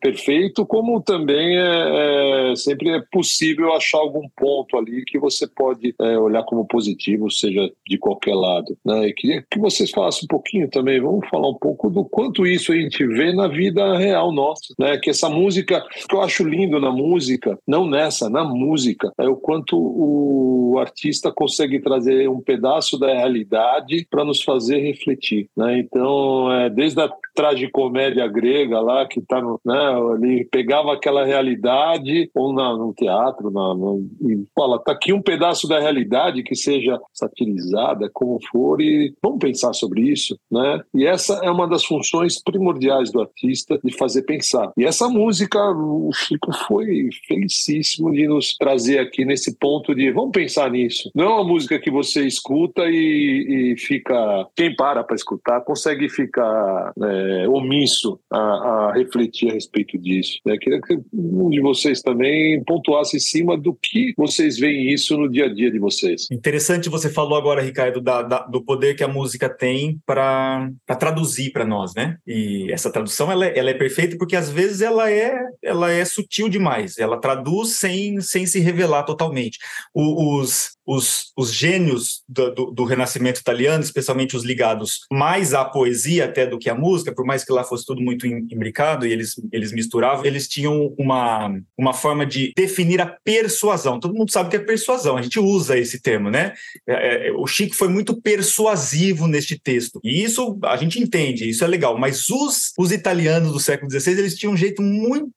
[0.00, 5.94] perfeito, como também é, é, sempre é possível achar algum ponto ali que você pode
[6.00, 8.76] é, olhar como positivo, seja de qualquer lado.
[8.84, 9.08] Né?
[9.08, 12.72] E queria que vocês falassem um pouquinho também, vamos falar um pouco do quanto isso
[12.72, 14.98] a gente vê na vida real nossa, né?
[14.98, 19.36] Que essa música, que eu acho lindo na música, não nessa, na música, é o
[19.36, 25.48] quanto o artista consegue trazer um pedaço da realidade para nos fazer refletir.
[25.56, 25.78] Né?
[25.78, 29.74] Então, é, desde a tragicomédia grega lá, que tá no, né,
[30.14, 35.22] ele pegava aquela realidade, ou na, no teatro, na, no, e fala, tá aqui um
[35.22, 40.82] pedaço da realidade que seja satirizada, como for, e vamos pensar sobre isso, né?
[40.94, 44.70] E essa é uma das funções primordiais do artista, de fazer pensar.
[44.76, 47.08] E essa música, o Chico foi
[47.42, 51.10] felicíssimo de nos trazer aqui nesse ponto de vamos pensar nisso.
[51.14, 56.08] Não é uma música que você escuta e, e fica, quem para para escutar, consegue
[56.08, 60.38] ficar é, omisso a, a, refletir a respeito disso.
[60.44, 60.56] Né?
[60.58, 65.28] Queria que um de vocês também pontuasse em cima do que vocês veem isso no
[65.28, 66.28] dia a dia de vocês.
[66.30, 71.52] Interessante você falou agora, Ricardo, da, da, do poder que a música tem para traduzir
[71.52, 72.16] para nós, né?
[72.26, 76.04] E essa tradução ela, é, ela é perfeita porque às vezes ela é ela é
[76.04, 76.98] sutil demais.
[76.98, 79.58] Ela traduz sem, sem se revelar totalmente.
[79.94, 85.64] O, os, os, os gênios do, do, do, Renascimento italiano, especialmente os ligados mais à
[85.64, 89.12] poesia até do que à música, por mais que lá fosse tudo muito imbricado e
[89.12, 93.98] eles, eles misturavam, eles tinham uma, uma forma de definir a persuasão.
[93.98, 96.52] Todo mundo sabe que é persuasão, a gente usa esse termo, né?
[96.86, 101.64] É, é, o Chico foi muito persuasivo neste texto, e isso a gente entende, isso
[101.64, 105.32] é legal, mas os, os italianos do século XVI, eles tinham um jeito muito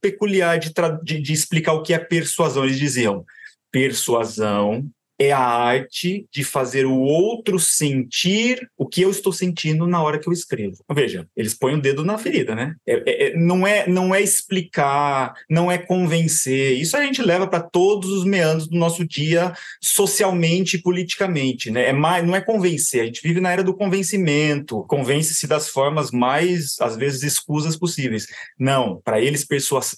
[0.00, 2.64] peculiar de, de, de explicar o que é persuasão.
[2.64, 3.24] Eles diziam
[3.74, 10.02] persuasão é a arte de fazer o outro sentir o que eu estou sentindo na
[10.02, 10.76] hora que eu escrevo.
[10.92, 12.74] Veja, eles põem o dedo na ferida, né?
[12.86, 16.76] É, é, é não, é, não é explicar, não é convencer.
[16.78, 21.88] Isso a gente leva para todos os meandros do nosso dia, socialmente e politicamente, né?
[21.88, 23.02] É mais, não é convencer.
[23.02, 24.84] A gente vive na era do convencimento.
[24.88, 28.26] Convence-se das formas mais, às vezes, escusas possíveis.
[28.58, 29.46] Não, para eles,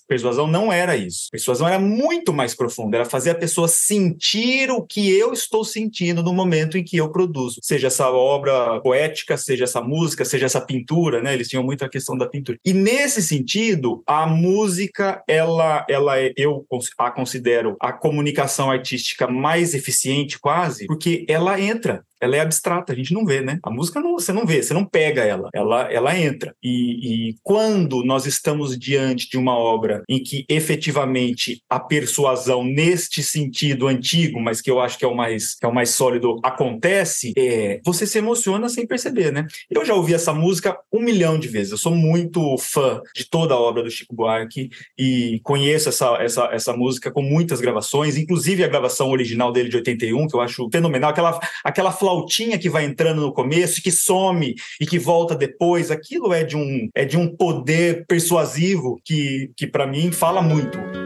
[0.06, 1.28] persuasão não era isso.
[1.30, 2.98] Persuasão era muito mais profunda.
[2.98, 7.10] Era fazer a pessoa sentir o que eu estou sentindo no momento em que eu
[7.10, 7.60] produzo.
[7.62, 11.34] Seja essa obra poética, seja essa música, seja essa pintura, né?
[11.34, 12.58] Eles tinham muito a questão da pintura.
[12.64, 16.64] E nesse sentido, a música, ela, ela é, eu
[16.98, 22.96] a considero a comunicação artística mais eficiente quase, porque ela entra ela é abstrata, a
[22.96, 23.58] gente não vê, né?
[23.62, 26.54] A música não, você não vê, você não pega ela, ela, ela entra.
[26.62, 33.22] E, e, quando nós estamos diante de uma obra em que efetivamente a persuasão neste
[33.22, 36.38] sentido antigo, mas que eu acho que é o mais, que é o mais sólido,
[36.42, 39.46] acontece, é, você se emociona sem perceber, né?
[39.70, 41.72] Eu já ouvi essa música um milhão de vezes.
[41.72, 46.44] Eu sou muito fã de toda a obra do Chico Buarque e conheço essa, essa,
[46.52, 50.68] essa música com muitas gravações, inclusive a gravação original dele de 81, que eu acho
[50.70, 55.90] fenomenal, aquela, aquela flautinha que vai entrando no começo, que some e que volta depois,
[55.90, 61.05] aquilo é de um, é de um poder persuasivo que, que para mim fala muito.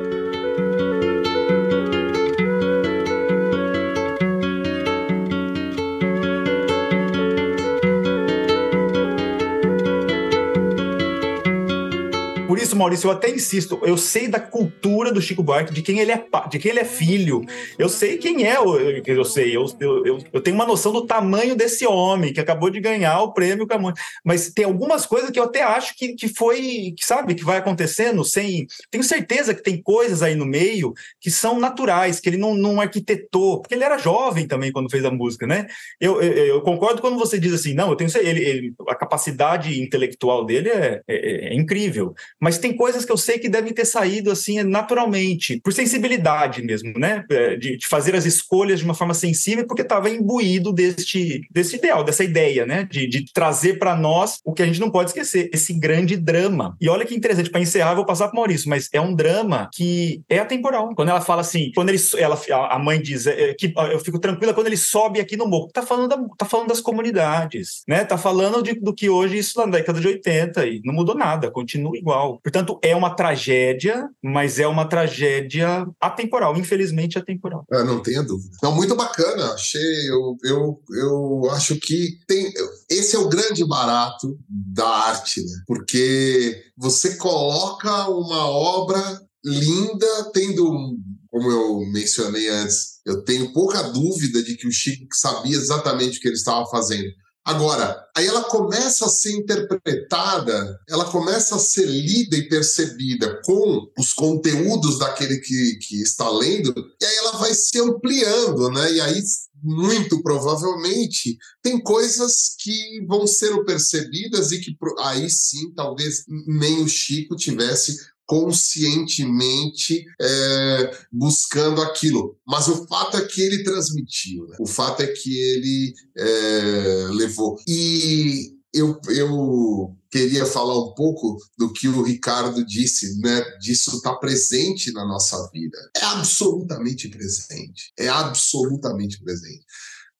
[12.60, 16.12] Isso, Maurício, eu até insisto, eu sei da cultura do Chico Buarque, de quem ele
[16.12, 17.44] é, de quem ele é filho.
[17.78, 21.54] Eu sei quem é, eu, eu sei, eu, eu, eu tenho uma noção do tamanho
[21.54, 23.94] desse homem que acabou de ganhar o prêmio Camões.
[24.24, 27.58] Mas tem algumas coisas que eu até acho que, que foi, que sabe, que vai
[27.58, 28.66] acontecendo sem.
[28.90, 32.80] Tenho certeza que tem coisas aí no meio que são naturais, que ele não, não
[32.80, 35.66] arquitetou, porque ele era jovem também quando fez a música, né?
[36.00, 39.80] Eu, eu, eu concordo quando você diz assim, não, eu tenho ele, ele a capacidade
[39.80, 43.84] intelectual dele é, é, é incrível, mas tem coisas que eu sei que devem ter
[43.84, 47.24] saído assim naturalmente, por sensibilidade mesmo, né?
[47.30, 51.76] É, de, de fazer as escolhas de uma forma sensível, porque estava imbuído deste, desse
[51.76, 52.86] ideal, dessa ideia, né?
[52.90, 56.76] De, de trazer para nós o que a gente não pode esquecer, esse grande drama.
[56.80, 60.22] E olha que interessante, para encerrar, vou passar para Maurício, mas é um drama que
[60.28, 60.94] é atemporal.
[60.94, 62.38] Quando ela fala assim, quando ele, ela,
[62.70, 65.82] a mãe diz é, que eu fico tranquila quando ele sobe aqui no morro, tá
[65.82, 68.04] falando, da, tá falando das comunidades, né?
[68.04, 71.50] Tá falando de, do que hoje isso na década de 80 e não mudou nada,
[71.50, 72.39] continua igual.
[72.42, 77.64] Portanto, é uma tragédia, mas é uma tragédia atemporal, infelizmente atemporal.
[77.70, 78.56] Ah, não tenha dúvida.
[78.62, 79.52] Não, muito bacana.
[79.52, 82.52] Achei, eu, eu, eu acho que tem.
[82.88, 85.62] Esse é o grande barato da arte, né?
[85.66, 89.00] Porque você coloca uma obra
[89.44, 90.96] linda, tendo
[91.30, 96.20] como eu mencionei antes, eu tenho pouca dúvida de que o Chico sabia exatamente o
[96.20, 97.08] que ele estava fazendo.
[97.44, 103.90] Agora, aí ela começa a ser interpretada, ela começa a ser lida e percebida com
[103.98, 108.92] os conteúdos daquele que, que está lendo, e aí ela vai se ampliando, né?
[108.92, 109.22] E aí,
[109.62, 116.88] muito provavelmente, tem coisas que vão ser percebidas e que aí sim, talvez nem o
[116.88, 117.96] Chico tivesse
[118.30, 122.38] conscientemente é, buscando aquilo.
[122.46, 124.56] Mas o fato é que ele transmitiu, né?
[124.60, 127.56] o fato é que ele é, levou.
[127.66, 133.42] E eu, eu queria falar um pouco do que o Ricardo disse, né?
[133.58, 135.76] Disso estar tá presente na nossa vida.
[135.96, 137.92] É absolutamente presente.
[137.98, 139.64] É absolutamente presente.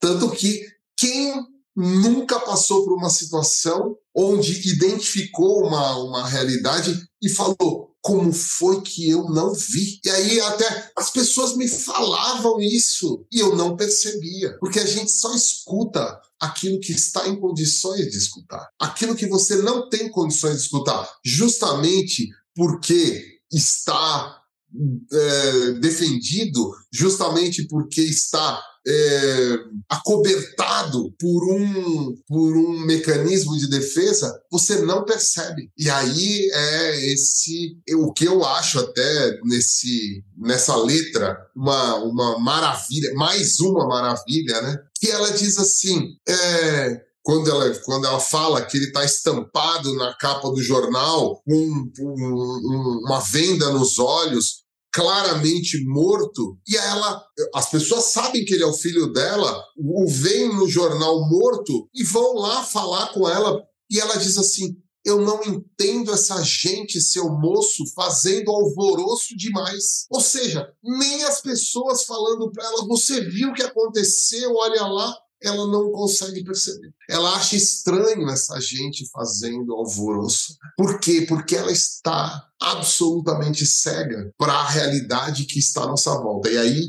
[0.00, 1.32] Tanto que quem
[1.76, 9.08] nunca passou por uma situação onde identificou uma, uma realidade e falou: como foi que
[9.08, 10.00] eu não vi?
[10.04, 15.10] E aí até as pessoas me falavam isso e eu não percebia, porque a gente
[15.10, 20.56] só escuta aquilo que está em condições de escutar, aquilo que você não tem condições
[20.56, 24.39] de escutar, justamente porque está
[25.12, 29.58] é, defendido, justamente porque está é,
[29.88, 35.70] acobertado por um, por um mecanismo de defesa, você não percebe.
[35.76, 43.12] E aí é esse o que eu acho até nesse nessa letra uma, uma maravilha,
[43.14, 44.78] mais uma maravilha, né?
[44.98, 46.14] Que ela diz assim.
[46.26, 51.90] É, quando ela, quando ela fala que ele está estampado na capa do jornal um,
[52.00, 57.22] um, uma venda nos olhos, claramente morto, e ela,
[57.54, 62.02] as pessoas sabem que ele é o filho dela, o veem no jornal morto e
[62.02, 67.28] vão lá falar com ela, e ela diz assim: eu não entendo essa gente, seu
[67.30, 70.06] moço, fazendo alvoroço demais.
[70.10, 75.16] Ou seja, nem as pessoas falando para ela, você viu o que aconteceu, olha lá
[75.42, 76.92] ela não consegue perceber.
[77.08, 80.56] Ela acha estranho essa gente fazendo alvoroço.
[80.76, 81.24] Por quê?
[81.28, 86.50] Porque ela está absolutamente cega para a realidade que está à nossa volta.
[86.50, 86.88] E aí,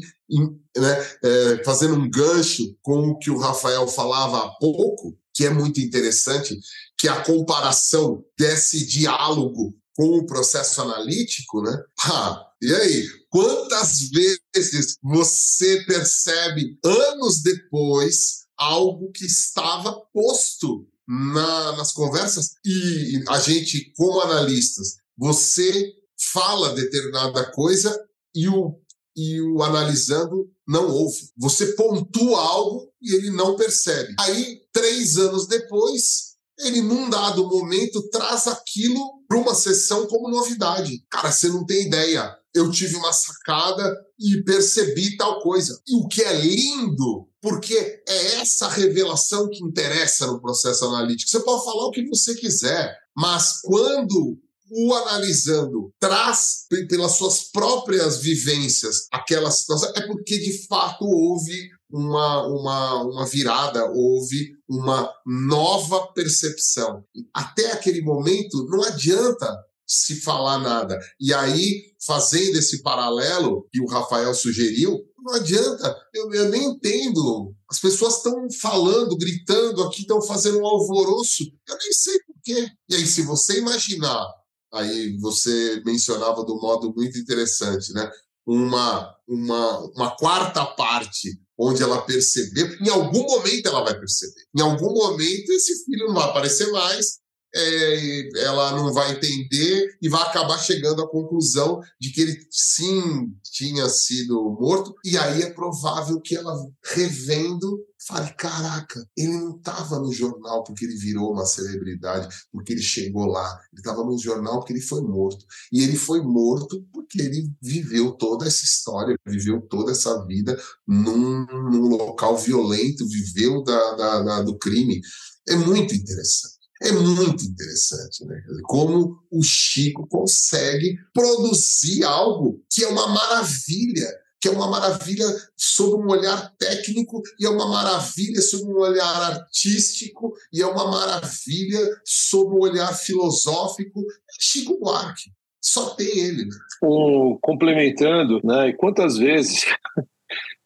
[0.77, 5.49] né, é, fazendo um gancho com o que o Rafael falava há pouco, que é
[5.49, 6.59] muito interessante,
[6.97, 11.79] que a comparação desse diálogo com o processo analítico, né?
[12.05, 21.91] Ah, e aí, quantas vezes você percebe anos depois algo que estava posto na, nas
[21.91, 25.93] conversas e a gente, como analistas, você
[26.33, 27.95] fala determinada coisa
[28.33, 28.75] e o,
[29.15, 31.29] e o analisando não ouve.
[31.37, 34.15] Você pontua algo e ele não percebe.
[34.19, 41.05] Aí, três anos depois, ele, num dado momento, traz aquilo para uma sessão como novidade.
[41.09, 42.35] Cara, você não tem ideia.
[42.53, 45.81] Eu tive uma sacada e percebi tal coisa.
[45.87, 51.31] E o que é lindo porque é essa revelação que interessa no processo analítico.
[51.31, 54.37] Você pode falar o que você quiser, mas quando
[54.69, 62.47] o analisando traz pelas suas próprias vivências aquela situação, é porque de fato houve uma,
[62.47, 67.03] uma, uma virada, houve uma nova percepção.
[67.33, 69.45] Até aquele momento, não adianta
[69.85, 70.97] se falar nada.
[71.19, 77.53] E aí, fazendo esse paralelo que o Rafael sugeriu, não adianta, eu, eu nem entendo.
[77.69, 81.43] As pessoas estão falando, gritando aqui, estão fazendo um alvoroço.
[81.67, 82.67] Eu nem sei por quê.
[82.89, 84.25] E aí, se você imaginar,
[84.73, 88.09] aí você mencionava do modo muito interessante, né?
[88.47, 94.41] Uma, uma, uma quarta parte onde ela perceber, em algum momento ela vai perceber.
[94.57, 97.21] Em algum momento esse filho não vai aparecer mais,
[97.53, 103.27] é, ela não vai entender e vai acabar chegando à conclusão de que ele sim
[103.43, 104.93] tinha sido morto.
[105.03, 106.55] E aí é provável que ela,
[106.95, 112.81] revendo, fale: caraca, ele não estava no jornal porque ele virou uma celebridade, porque ele
[112.81, 113.59] chegou lá.
[113.71, 115.45] Ele estava no jornal porque ele foi morto.
[115.71, 121.45] E ele foi morto porque ele viveu toda essa história, viveu toda essa vida num,
[121.45, 125.01] num local violento, viveu da, da, da do crime.
[125.47, 126.61] É muito interessante.
[126.83, 128.41] É muito interessante, né?
[128.63, 134.09] Como o Chico consegue produzir algo que é uma maravilha,
[134.41, 135.25] que é uma maravilha
[135.55, 140.89] sob um olhar técnico e é uma maravilha sob um olhar artístico e é uma
[140.89, 144.01] maravilha sob um olhar filosófico.
[144.39, 145.31] Chico Buarque.
[145.63, 146.45] Só tem ele.
[146.45, 146.55] Né?
[146.83, 148.69] Um, complementando, né?
[148.69, 149.63] E quantas vezes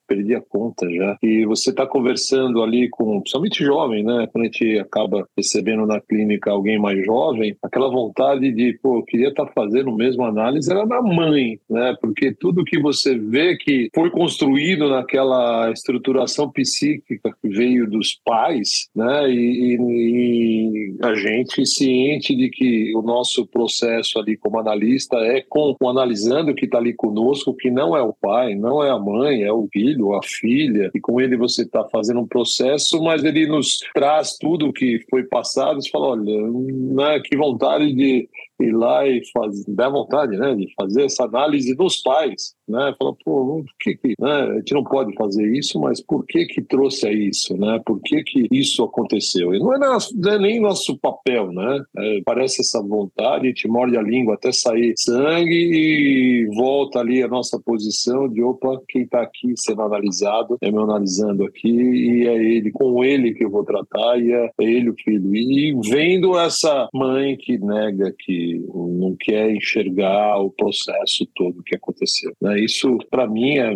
[0.07, 1.17] perdi a conta já.
[1.21, 4.27] E você está conversando ali com, principalmente jovem, né?
[4.31, 9.03] Quando a gente acaba recebendo na clínica alguém mais jovem, aquela vontade de, pô, eu
[9.03, 11.95] queria estar tá fazendo a mesma análise era da mãe, né?
[12.01, 18.89] Porque tudo que você vê que foi construído naquela estruturação psíquica que veio dos pais,
[18.95, 19.29] né?
[19.29, 25.41] E, e, e a gente ciente de que o nosso processo ali como analista é
[25.41, 28.99] com o analisando que está ali conosco, que não é o pai, não é a
[28.99, 32.27] mãe, é o filho filho ou a filha, e com ele você está fazendo um
[32.27, 37.37] processo, mas ele nos traz tudo o que foi passado, você fala, olha, né, que
[37.37, 38.29] vontade de
[38.59, 43.13] ir lá e fazer, dá vontade, né, de fazer essa análise dos pais, né, falar,
[43.23, 46.61] pô, por que que, né, a gente não pode fazer isso, mas por que que
[46.61, 49.53] trouxe a isso, né, por que que isso aconteceu?
[49.53, 53.67] E não é, nosso, não é nem nosso papel, né, é, parece essa vontade, te
[53.67, 59.03] morde a língua até sair sangue e volta ali a nossa posição de, opa, quem
[59.03, 63.49] está aqui sendo analisado é meu analisando aqui e é ele, com ele que eu
[63.49, 65.35] vou tratar e é ele o filho.
[65.35, 72.33] E vendo essa mãe que nega, que não quer enxergar o processo todo que aconteceu.
[72.41, 72.54] Né?
[72.59, 73.75] Isso, para mim, é,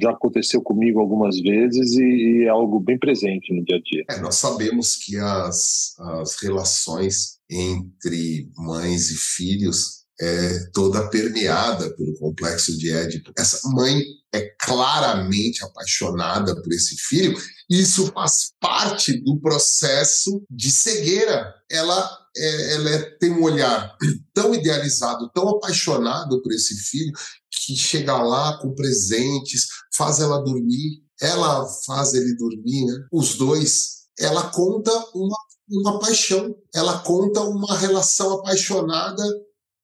[0.00, 4.04] já aconteceu comigo algumas vezes e, e, é algo bem presente no dia a dia.
[4.10, 12.16] É, nós sabemos que as, as relações entre mães e filhos é toda permeada pelo
[12.18, 13.32] complexo de Édipo.
[13.36, 14.00] Essa mãe
[14.32, 17.36] é claramente apaixonada por esse filho,
[17.68, 21.54] e isso faz parte do processo de cegueira.
[21.70, 23.96] Ela, é, ela é, tem um olhar
[24.34, 27.12] tão idealizado, tão apaixonado por esse filho,
[27.50, 33.06] que chega lá com presentes, faz ela dormir, ela faz ele dormir, né?
[33.12, 33.96] os dois.
[34.18, 35.36] Ela conta uma,
[35.70, 39.24] uma paixão, ela conta uma relação apaixonada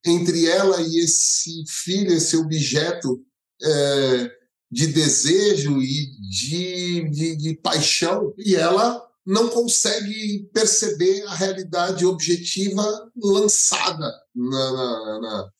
[0.05, 3.21] entre ela e esse filho, esse objeto
[3.63, 4.31] é,
[4.71, 13.11] de desejo e de, de, de, paixão, e ela não consegue perceber a realidade objetiva
[13.17, 15.51] lançada na, na, na,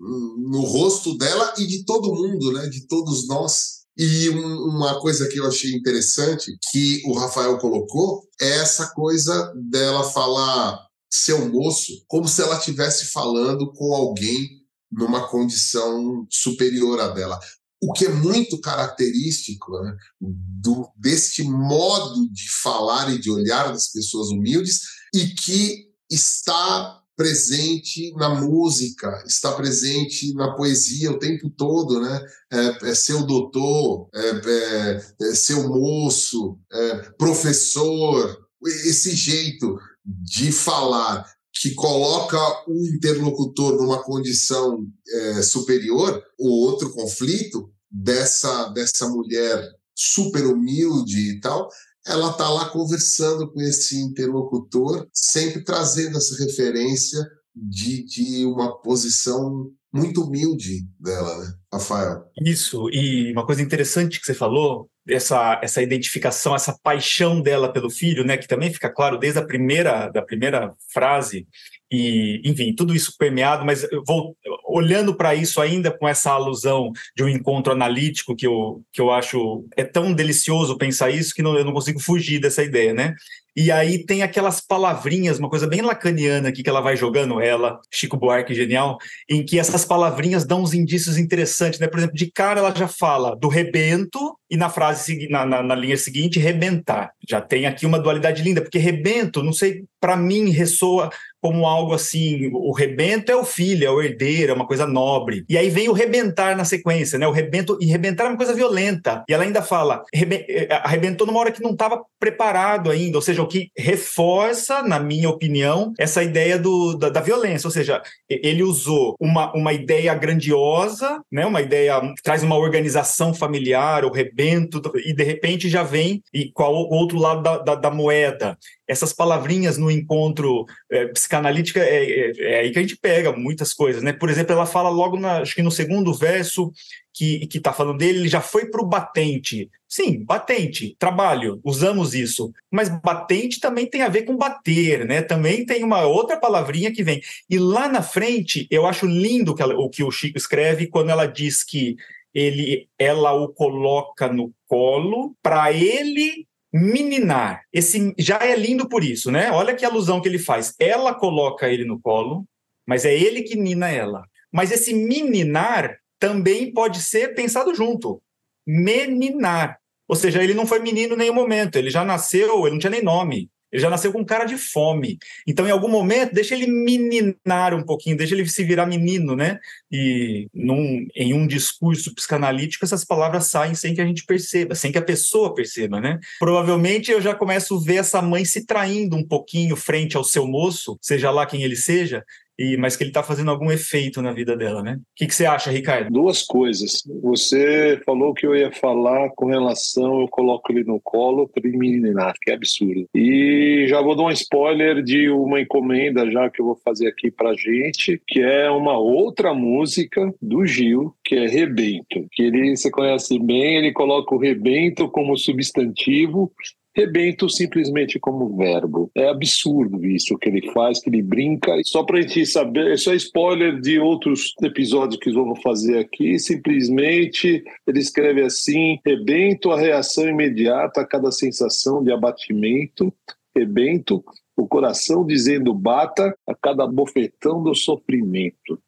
[0.00, 3.80] no rosto dela e de todo mundo, né, de todos nós.
[3.96, 9.52] E um, uma coisa que eu achei interessante que o Rafael colocou é essa coisa
[9.68, 10.78] dela falar
[11.12, 14.60] seu moço como se ela estivesse falando com alguém
[14.90, 17.38] numa condição superior à dela.
[17.82, 23.90] O que é muito característico né, do, deste modo de falar e de olhar das
[23.90, 24.80] pessoas humildes
[25.14, 32.20] e que está presente na música, está presente na poesia o tempo todo, né?
[32.50, 41.30] É, é seu doutor, é, é, é seu moço, é, professor, esse jeito de falar
[41.52, 42.38] que coloca
[42.68, 51.40] o interlocutor numa condição é, superior, o outro conflito dessa, dessa mulher super humilde e
[51.40, 51.68] tal,
[52.06, 57.20] ela está lá conversando com esse interlocutor, sempre trazendo essa referência
[57.54, 62.24] de, de uma posição muito humilde dela, né, Rafael?
[62.40, 67.90] Isso, e uma coisa interessante que você falou essa, essa identificação, essa paixão dela pelo
[67.90, 71.46] filho, né, que também fica claro desde a primeira, da primeira frase,
[71.92, 77.24] e, enfim, tudo isso permeado, mas vou olhando para isso ainda com essa alusão de
[77.24, 81.58] um encontro analítico que eu, que eu acho é tão delicioso pensar isso que não,
[81.58, 83.14] eu não consigo fugir dessa ideia, né?
[83.56, 87.80] E aí tem aquelas palavrinhas, uma coisa bem lacaniana aqui que ela vai jogando, ela,
[87.90, 88.98] Chico Buarque, genial,
[89.28, 91.86] em que essas palavrinhas dão uns indícios interessantes, né?
[91.86, 95.74] Por exemplo, de cara ela já fala do rebento e na frase, na, na, na
[95.74, 97.12] linha seguinte, rebentar.
[97.28, 101.94] Já tem aqui uma dualidade linda, porque rebento, não sei, para mim ressoa como algo
[101.94, 105.44] assim, o rebento é o filho, é o herdeiro, é uma coisa nobre.
[105.48, 107.26] E aí vem o rebentar na sequência, né?
[107.26, 109.24] O rebento, e rebentar é uma coisa violenta.
[109.28, 113.42] E ela ainda fala, eh, arrebentou numa hora que não estava preparado ainda, ou seja,
[113.42, 117.66] o que reforça, na minha opinião, essa ideia do, da, da, violência.
[117.66, 121.46] Ou seja, ele usou uma, uma ideia grandiosa, né?
[121.46, 126.52] Uma ideia que traz uma organização familiar, o rebento, e de repente já vem, e
[126.52, 128.58] qual o outro lado da, da, da moeda?
[128.90, 133.72] Essas palavrinhas no encontro é, psicanalítica é, é, é, aí que a gente pega muitas
[133.72, 134.12] coisas, né?
[134.12, 136.72] Por exemplo, ela fala logo, na, acho que no segundo verso
[137.14, 139.70] que está falando dele, ele já foi para o batente.
[139.88, 142.52] Sim, batente, trabalho, usamos isso.
[142.68, 145.22] Mas batente também tem a ver com bater, né?
[145.22, 147.20] Também tem uma outra palavrinha que vem.
[147.48, 151.10] E lá na frente, eu acho lindo que ela, o que o Chico escreve quando
[151.10, 151.94] ela diz que
[152.34, 157.62] ele, ela o coloca no colo para ele meninar.
[157.72, 159.50] Esse já é lindo por isso, né?
[159.50, 160.74] Olha que alusão que ele faz.
[160.78, 162.46] Ela coloca ele no colo,
[162.86, 164.24] mas é ele que nina ela.
[164.52, 168.22] Mas esse meninar também pode ser pensado junto.
[168.66, 169.78] Meninar.
[170.08, 172.90] Ou seja, ele não foi menino em nenhum momento, ele já nasceu, ele não tinha
[172.90, 173.48] nem nome.
[173.72, 175.18] Ele já nasceu com cara de fome.
[175.46, 179.58] Então, em algum momento, deixa ele meninar um pouquinho, deixa ele se virar menino, né?
[179.90, 184.90] E num, em um discurso psicanalítico, essas palavras saem sem que a gente perceba, sem
[184.90, 186.18] que a pessoa perceba, né?
[186.38, 190.46] Provavelmente eu já começo a ver essa mãe se traindo um pouquinho frente ao seu
[190.46, 192.24] moço, seja lá quem ele seja,
[192.60, 194.98] e mas que ele está fazendo algum efeito na vida dela, né?
[195.00, 196.10] O que, que você acha, Ricardo?
[196.10, 197.02] Duas coisas.
[197.22, 202.50] Você falou que eu ia falar com relação, eu coloco ele no colo preliminar, que
[202.50, 203.06] é absurdo.
[203.14, 207.30] E já vou dar um spoiler de uma encomenda já que eu vou fazer aqui
[207.30, 212.90] pra gente, que é uma outra música do Gil, que é Rebento, que ele você
[212.90, 216.52] conhece bem, ele coloca o rebento como substantivo
[217.00, 219.10] rebento simplesmente como verbo.
[219.14, 221.72] É absurdo isso que ele faz, que ele brinca.
[221.84, 226.38] Só para a gente saber, isso é spoiler de outros episódios que vamos fazer aqui.
[226.38, 233.12] Simplesmente ele escreve assim: rebento a reação imediata a cada sensação de abatimento.
[233.56, 234.22] Rebento
[234.60, 238.78] o coração dizendo bata a cada bofetão do sofrimento.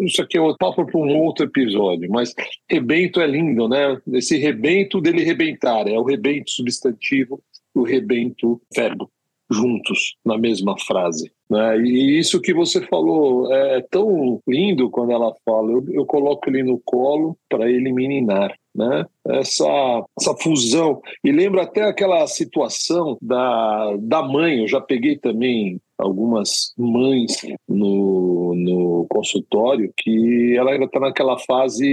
[0.00, 2.34] Isso aqui é um papo para um outro episódio, mas
[2.70, 4.00] rebento é lindo, né?
[4.12, 7.42] Esse rebento dele rebentar, é o rebento substantivo
[7.74, 9.10] e o rebento verbo,
[9.50, 11.30] juntos, na mesma frase.
[11.50, 11.78] Né?
[11.80, 16.62] E isso que você falou é tão lindo quando ela fala, eu, eu coloco ele
[16.62, 19.06] no colo para ele meninar né?
[19.26, 21.00] Essa, essa fusão.
[21.22, 27.36] E lembra até aquela situação da, da mãe, eu já peguei também algumas mães
[27.68, 31.84] no, no consultório que ela ainda está naquela fase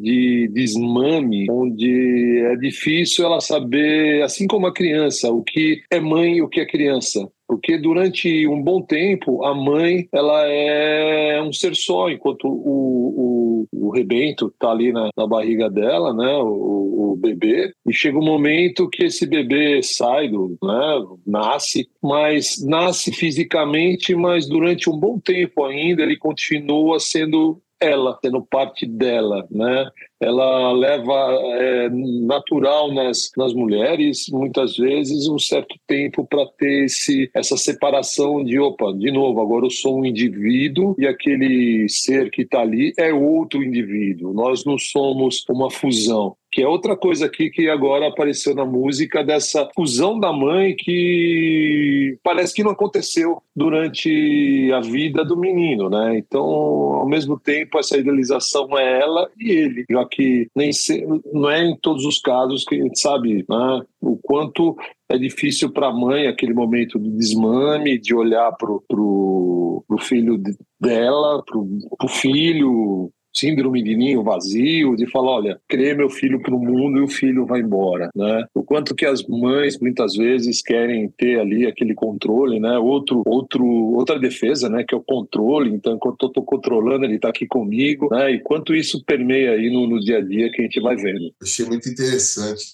[0.00, 6.36] de desmame, onde é difícil ela saber, assim como a criança, o que é mãe
[6.36, 11.52] e o que é criança porque durante um bom tempo a mãe ela é um
[11.52, 17.12] ser só, enquanto o, o, o rebento está ali na, na, barriga dela, né, o,
[17.12, 23.12] o, bebê, e chega um momento que esse bebê sai do, né, nasce, mas nasce
[23.12, 29.90] fisicamente, mas durante um bom tempo ainda ele continua sendo ela, sendo parte dela, né?
[30.20, 31.12] ela leva
[31.58, 38.42] é, natural nas, nas mulheres, muitas vezes, um certo tempo para ter esse, essa separação
[38.42, 42.92] de, opa, de novo, agora eu sou um indivíduo e aquele ser que está ali
[42.98, 44.32] é outro indivíduo.
[44.32, 49.22] Nós não somos uma fusão que é outra coisa aqui que agora apareceu na música
[49.22, 56.16] dessa fusão da mãe que parece que não aconteceu durante a vida do menino, né?
[56.16, 61.50] Então, ao mesmo tempo, essa idealização é ela e ele, já que nem se, não
[61.50, 64.74] é em todos os casos que a gente sabe né, o quanto
[65.10, 70.40] é difícil para a mãe aquele momento de desmame, de olhar para o filho
[70.80, 76.54] dela, para o filho, síndrome de ninho vazio, de falar, olha, criei meu filho para
[76.54, 78.46] o mundo e o filho vai embora, né?
[78.54, 82.78] O quanto que as mães muitas vezes querem ter ali aquele controle, né?
[82.78, 84.84] Outro, outro, outra defesa, né?
[84.86, 85.70] Que é o controle.
[85.70, 88.32] Então, enquanto eu estou controlando, ele está aqui comigo, né?
[88.32, 91.32] E quanto isso permeia aí no, no dia a dia que a gente vai vendo.
[91.42, 92.72] Achei muito interessante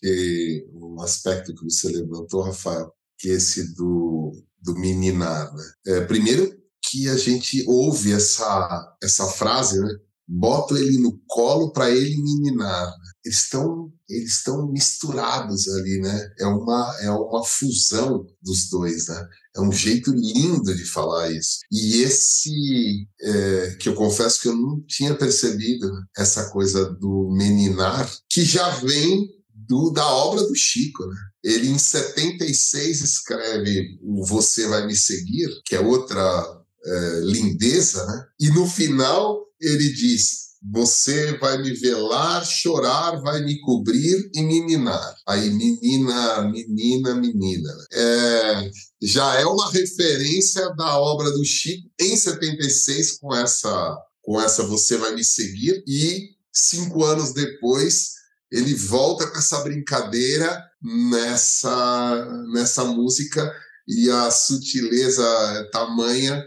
[0.73, 4.33] o aspecto que você levantou, Rafael, que é esse do,
[4.63, 5.63] do meninar, né?
[5.87, 9.89] É, primeiro que a gente ouve essa, essa frase, né?
[10.27, 12.93] Boto ele no colo para ele meninar.
[13.25, 16.31] Eles estão eles estão misturados ali, né?
[16.39, 19.29] É uma é uma fusão dos dois, né?
[19.57, 21.59] É um jeito lindo de falar isso.
[21.71, 28.11] E esse é, que eu confesso que eu não tinha percebido essa coisa do meninar,
[28.31, 31.17] que já vem do, da obra do Chico, né?
[31.45, 38.25] Ele em 76 escreve o Você Vai Me Seguir, que é outra é, lindeza, né?
[38.41, 44.65] E no final ele diz: Você vai me velar, chorar, vai me cobrir e me
[44.65, 45.17] minar.
[45.27, 47.71] Aí, menina, menina, menina.
[47.93, 48.71] É,
[49.03, 54.97] já é uma referência da obra do Chico em 76 com essa, com essa Você
[54.97, 58.13] Vai Me Seguir, e cinco anos depois
[58.53, 63.51] ele volta com essa brincadeira nessa, nessa música
[63.89, 66.45] e a sutileza é tamanha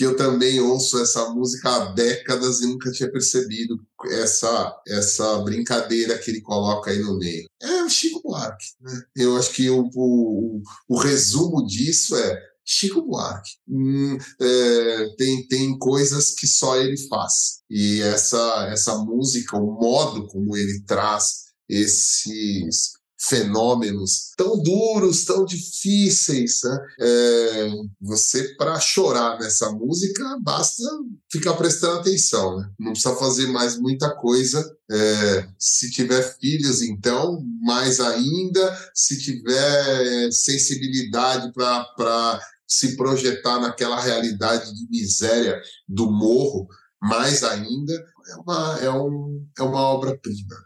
[0.00, 3.78] que eu também ouço essa música há décadas e nunca tinha percebido
[4.12, 7.46] essa essa brincadeira que ele coloca aí no meio.
[7.60, 8.64] É o Chico Buarque.
[8.80, 9.02] Né?
[9.14, 13.50] Eu acho que o, o, o resumo disso é Chico Buarque.
[13.68, 17.60] Hum, é, tem, tem coisas que só ele faz.
[17.68, 26.60] E essa, essa música, o modo como ele traz esses fenômenos tão duros, tão difíceis.
[26.64, 26.78] Né?
[27.00, 30.82] É, você, para chorar nessa música, basta
[31.30, 32.58] ficar prestando atenção.
[32.58, 32.70] Né?
[32.78, 34.64] Não precisa fazer mais muita coisa.
[34.90, 38.90] É, se tiver filhos, então, mais ainda.
[38.94, 46.68] Se tiver sensibilidade para se projetar naquela realidade de miséria do morro,
[47.02, 47.92] mais ainda,
[48.28, 50.56] é uma, é um, é uma obra-prima.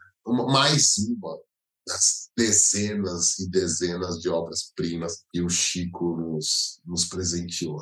[0.48, 1.36] mais uma
[1.86, 7.78] das dezenas e dezenas de obras-primas que o Chico nos, nos presenteou.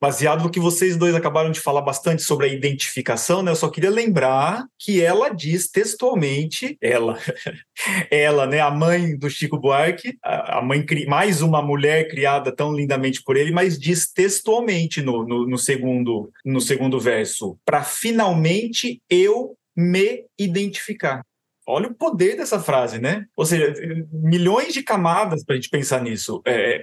[0.00, 3.50] baseado no que vocês dois acabaram de falar bastante sobre a identificação, né?
[3.50, 7.18] Eu só queria lembrar que ela diz textualmente, ela,
[8.10, 13.22] ela, né, a mãe do Chico Buarque, a mãe mais uma mulher criada tão lindamente
[13.22, 19.56] por ele, mas diz textualmente no, no, no segundo no segundo verso, para finalmente eu
[19.74, 21.22] me identificar.
[21.66, 23.24] Olha o poder dessa frase, né?
[23.36, 23.74] Ou seja,
[24.12, 26.40] milhões de camadas para a gente pensar nisso.
[26.46, 26.82] É,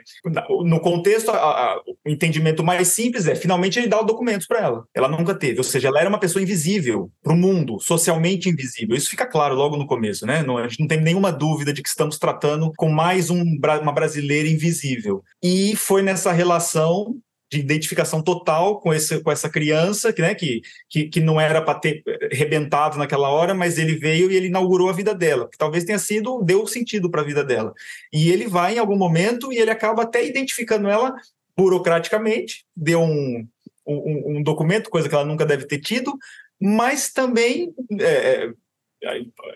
[0.65, 4.59] no contexto, a, a, o entendimento mais simples é: finalmente ele dá os documentos para
[4.59, 4.83] ela.
[4.93, 5.57] Ela nunca teve.
[5.57, 8.95] Ou seja, ela era uma pessoa invisível para o mundo, socialmente invisível.
[8.95, 10.43] Isso fica claro logo no começo, né?
[10.43, 13.41] Não, a gente não tem nenhuma dúvida de que estamos tratando com mais um,
[13.81, 15.23] uma brasileira invisível.
[15.41, 17.15] E foi nessa relação
[17.53, 21.61] de identificação total com, esse, com essa criança, que, né, que, que, que não era
[21.61, 25.57] para ter rebentado naquela hora, mas ele veio e ele inaugurou a vida dela, que
[25.57, 27.73] talvez tenha sido, deu sentido para a vida dela.
[28.11, 31.15] E ele vai em algum momento e ele acaba até identificando ela
[31.55, 33.47] burocraticamente, deu um,
[33.85, 36.17] um, um documento, coisa que ela nunca deve ter tido,
[36.59, 38.51] mas também é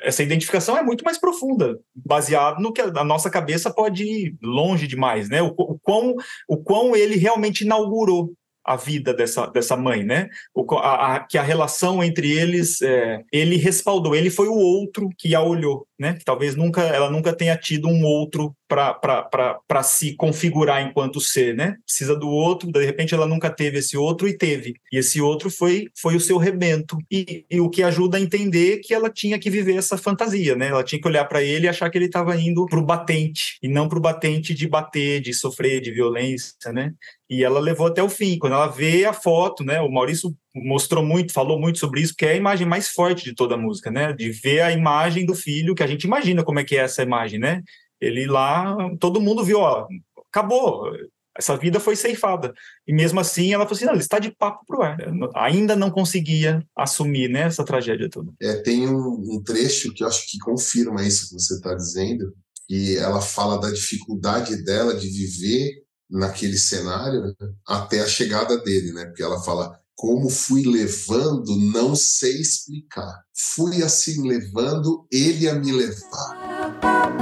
[0.02, 4.88] essa identificação é muito mais profunda, baseado no que a nossa cabeça pode ir longe
[4.88, 5.41] demais, né?
[5.41, 6.16] O, o, quão,
[6.48, 8.34] o quão ele realmente inaugurou
[8.68, 10.28] a vida dessa, dessa mãe, né?
[10.54, 15.10] O, a, a, que a relação entre eles, é, ele respaldou, ele foi o outro
[15.18, 16.14] que a olhou, né?
[16.14, 21.78] Que talvez nunca ela nunca tenha tido um outro para se configurar enquanto ser, né?
[21.86, 24.76] Precisa do outro, de repente ela nunca teve esse outro e teve.
[24.91, 26.98] E esse outro foi, foi o seu rebento.
[27.10, 30.68] E, e o que ajuda a entender que ela tinha que viver essa fantasia, né?
[30.68, 33.58] Ela tinha que olhar para ele e achar que ele estava indo para o batente,
[33.64, 36.93] e não para o batente de bater, de sofrer, de violência, né?
[37.30, 38.38] E ela levou até o fim.
[38.38, 39.82] Quando ela vê a foto, né?
[39.82, 43.36] O Maurício mostrou muito, falou muito sobre isso, que é a imagem mais forte de
[43.36, 44.14] toda a música, né?
[44.14, 47.03] De ver a imagem do filho, que a gente imagina como é que é essa
[47.03, 47.62] imagem, né?
[47.99, 49.88] Ele lá, todo mundo viu, ó,
[50.30, 50.91] acabou,
[51.38, 52.53] essa vida foi ceifada.
[52.88, 54.97] E mesmo assim, ela falou assim: não, ele está de papo pro ar.
[55.36, 58.32] Ainda não conseguia assumir né, essa tragédia toda.
[58.41, 62.34] É, tem um, um trecho que eu acho que confirma isso que você está dizendo,
[62.70, 67.34] e ela fala da dificuldade dela de viver naquele cenário né,
[67.68, 69.05] até a chegada dele, né?
[69.05, 73.24] Porque ela fala: como fui levando, não sei explicar.
[73.56, 77.18] Fui assim levando, ele a me levar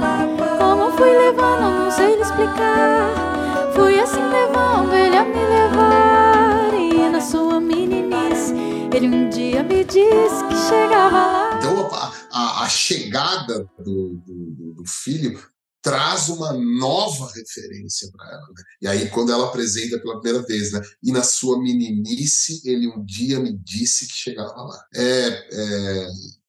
[0.96, 3.14] fui levando, não sei explicar.
[3.74, 6.74] Fui assim levando ele a me levar.
[6.74, 8.54] E na sua meninice,
[8.94, 11.58] ele um dia me disse que chegava lá.
[11.58, 15.38] Então a, a, a chegada do, do, do, filho
[15.86, 18.48] traz uma nova referência para ela.
[18.48, 18.62] Né?
[18.82, 20.80] E aí, quando ela apresenta pela primeira vez, né?
[21.00, 24.84] E na sua meninice, ele um dia me disse que chegava lá.
[24.96, 26.08] É, é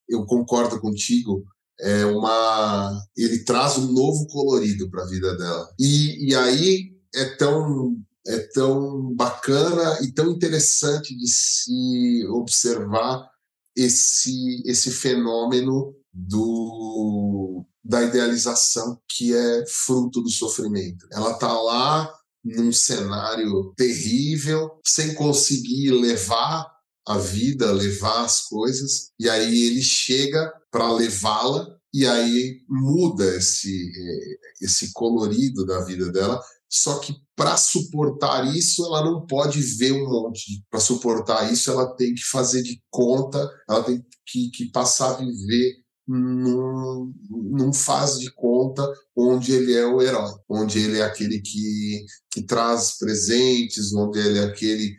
[0.10, 1.46] eu concordo contigo
[1.82, 7.26] é uma ele traz um novo colorido para a vida dela e, e aí é
[7.36, 7.94] tão
[8.26, 13.30] é tão bacana e tão interessante de se observar
[13.76, 22.13] esse esse fenômeno do da idealização que é fruto do sofrimento ela tá lá
[22.43, 30.51] num cenário terrível sem conseguir levar a vida, levar as coisas, e aí ele chega
[30.70, 36.41] para levá-la e aí muda esse eh, esse colorido da vida dela.
[36.70, 40.65] Só que para suportar isso, ela não pode ver um monte.
[40.70, 45.18] Para suportar isso, ela tem que fazer de conta, ela tem que, que passar a
[45.18, 45.76] viver
[46.08, 52.05] num, num faz de conta onde ele é o herói, onde ele é aquele que,
[52.32, 54.95] que traz presentes, onde ele é aquele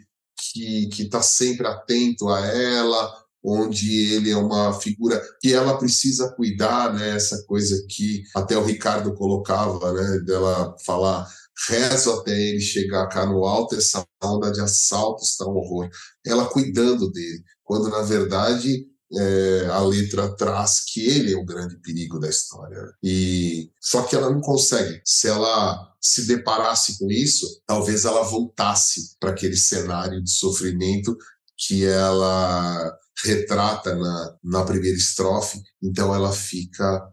[0.52, 6.92] que está sempre atento a ela, onde ele é uma figura que ela precisa cuidar,
[6.94, 7.16] né?
[7.16, 10.18] Essa coisa que até o Ricardo colocava, né?
[10.20, 11.26] Dela falar
[11.66, 15.88] rezo até ele chegar cá no alto, essa onda de assaltos está um horror.
[16.24, 18.86] Ela cuidando dele, quando na verdade
[19.16, 22.92] é, a letra traz que ele é o grande perigo da história.
[23.02, 25.00] E só que ela não consegue.
[25.04, 31.16] Se ela se deparasse com isso, talvez ela voltasse para aquele cenário de sofrimento
[31.56, 35.60] que ela retrata na, na primeira estrofe.
[35.82, 37.12] Então ela fica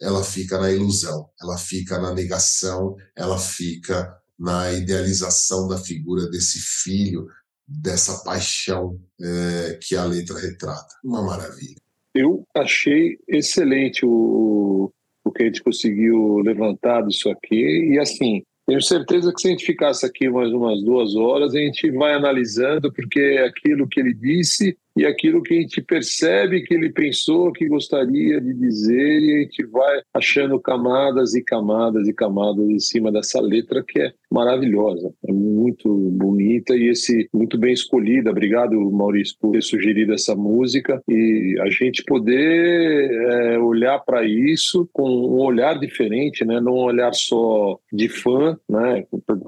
[0.00, 6.58] ela fica na ilusão, ela fica na negação, ela fica na idealização da figura desse
[6.58, 7.28] filho,
[7.66, 10.94] dessa paixão é, que a letra retrata.
[11.04, 11.76] Uma maravilha.
[12.14, 14.92] Eu achei excelente o,
[15.24, 17.92] o que a gente conseguiu levantar disso aqui.
[17.92, 21.58] E assim, tenho certeza que se a gente ficasse aqui mais umas duas horas, a
[21.58, 26.74] gente vai analisando, porque aquilo que ele disse e aquilo que a gente percebe que
[26.74, 32.12] ele pensou, que gostaria de dizer, e a gente vai achando camadas e camadas e
[32.12, 37.72] camadas em cima dessa letra que é maravilhosa, é muito bonita e esse muito bem
[37.72, 38.30] escolhida.
[38.30, 44.88] Obrigado, Maurício, por ter sugerido essa música e a gente poder é, olhar para isso
[44.92, 46.60] com um olhar diferente, né?
[46.60, 49.04] Não um olhar só de fã, né?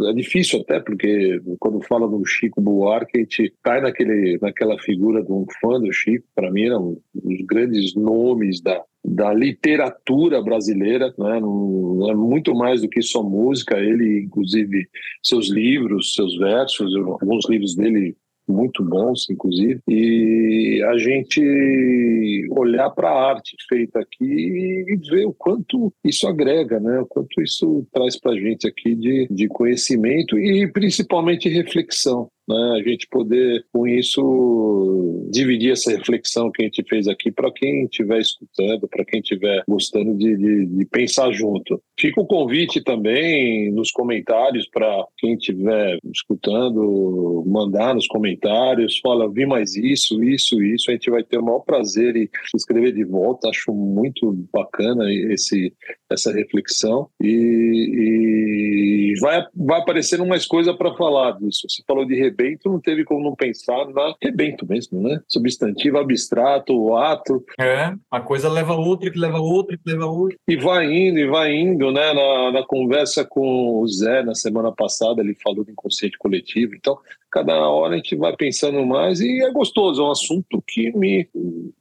[0.09, 5.22] É difícil até porque quando fala do Chico Buarque a gente cai naquele naquela figura
[5.35, 6.26] um fã do Chico.
[6.35, 11.39] Para mim, era um dos grandes nomes da da literatura brasileira, né?
[11.39, 13.76] não, é muito mais do que só música.
[13.78, 14.89] Ele, inclusive,
[15.22, 18.16] seus livros, seus versos, alguns livros dele
[18.47, 25.32] muito bons, inclusive, e a gente olhar para a arte feita aqui e ver o
[25.32, 27.01] quanto isso agrega, né?
[27.01, 32.80] O quanto isso traz para a gente aqui de, de conhecimento e principalmente reflexão né?
[32.80, 37.84] A gente poder, com isso, dividir essa reflexão que a gente fez aqui para quem
[37.84, 41.80] estiver escutando, para quem estiver gostando de, de, de, pensar junto.
[41.99, 49.47] Fica o convite também nos comentários para quem estiver escutando, mandar nos comentários, fala, vi
[49.47, 50.90] mais isso, isso, isso.
[50.90, 53.49] A gente vai ter o maior prazer em escrever de volta.
[53.49, 55.72] Acho muito bacana esse,
[56.11, 57.09] essa reflexão.
[57.22, 61.66] E, e vai, vai aparecendo mais coisa para falar disso.
[61.68, 65.20] Você falou de rebento, não teve como não pensar na rebento mesmo, né?
[65.28, 67.45] Substantivo abstrato, o ato.
[67.59, 70.37] É, a coisa leva outra, que leva outra, que leva outra.
[70.49, 72.12] E vai indo, e vai indo, né?
[72.12, 76.74] Na, na conversa com o Zé na semana passada, ele falou do inconsciente coletivo.
[76.74, 76.99] Então,
[77.30, 81.28] cada hora a gente vai pensando mais e é gostoso, é um assunto que me,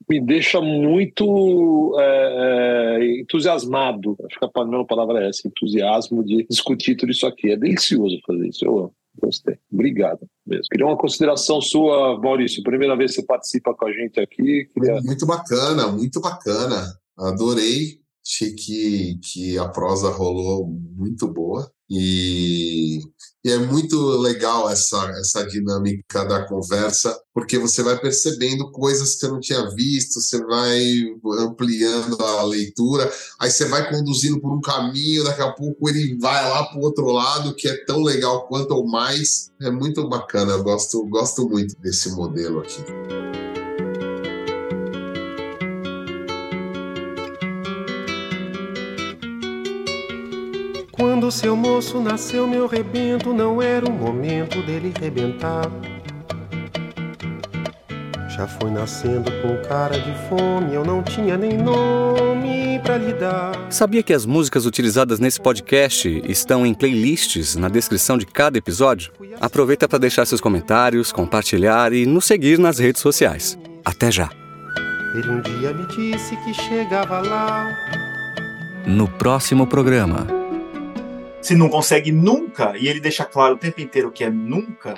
[0.09, 4.17] me deixa muito é, é, entusiasmado.
[4.25, 7.51] Acho que a palavra é essa, entusiasmo de discutir tudo isso aqui.
[7.51, 8.93] É delicioso fazer isso, eu amo.
[9.21, 9.57] Gostei.
[9.71, 10.65] Obrigado mesmo.
[10.71, 12.63] Queria uma consideração sua, Maurício.
[12.63, 14.69] Primeira vez que você participa com a gente aqui.
[14.73, 15.01] Queria...
[15.01, 16.97] Muito bacana, muito bacana.
[17.17, 18.01] Adorei.
[18.25, 21.69] Achei que, que a prosa rolou muito boa.
[21.95, 22.99] E,
[23.45, 29.19] e, é muito legal essa, essa dinâmica da conversa, porque você vai percebendo coisas que
[29.19, 30.81] você não tinha visto, você vai
[31.39, 36.49] ampliando a leitura, aí você vai conduzindo por um caminho, daqui a pouco ele vai
[36.49, 39.51] lá para o outro lado, que é tão legal quanto ou mais.
[39.61, 43.22] É muito bacana, eu gosto, gosto muito desse modelo aqui.
[51.23, 55.71] Quando seu moço nasceu, meu rebento, não era o momento dele rebentar.
[58.27, 63.53] Já foi nascendo com cara de fome, eu não tinha nem nome para lhe dar.
[63.69, 69.13] Sabia que as músicas utilizadas nesse podcast estão em playlists na descrição de cada episódio?
[69.39, 73.57] Aproveita para deixar seus comentários, compartilhar e nos seguir nas redes sociais.
[73.85, 74.29] Até já!
[75.15, 77.65] Ele um dia me disse que chegava lá.
[78.85, 80.42] No próximo programa
[81.43, 84.95] se não consegue nunca, e ele deixa claro o tempo inteiro que é nunca,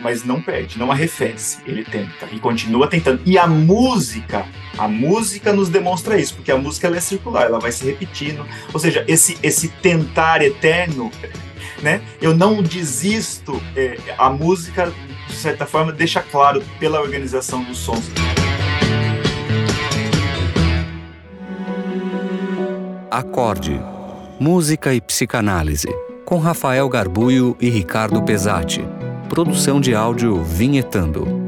[0.00, 1.58] mas não perde, não arrefece.
[1.64, 3.22] Ele tenta e continua tentando.
[3.24, 4.44] E a música,
[4.76, 8.44] a música nos demonstra isso, porque a música ela é circular, ela vai se repetindo.
[8.74, 11.10] Ou seja, esse, esse tentar eterno,
[11.80, 12.02] né?
[12.20, 13.62] Eu não desisto.
[13.76, 14.92] É, a música,
[15.28, 18.10] de certa forma, deixa claro pela organização dos sons.
[23.08, 23.80] Acorde
[24.38, 25.88] Música e Psicanálise,
[26.26, 28.84] com Rafael Garbuio e Ricardo Pesati.
[29.30, 31.45] Produção de áudio Vinhetando.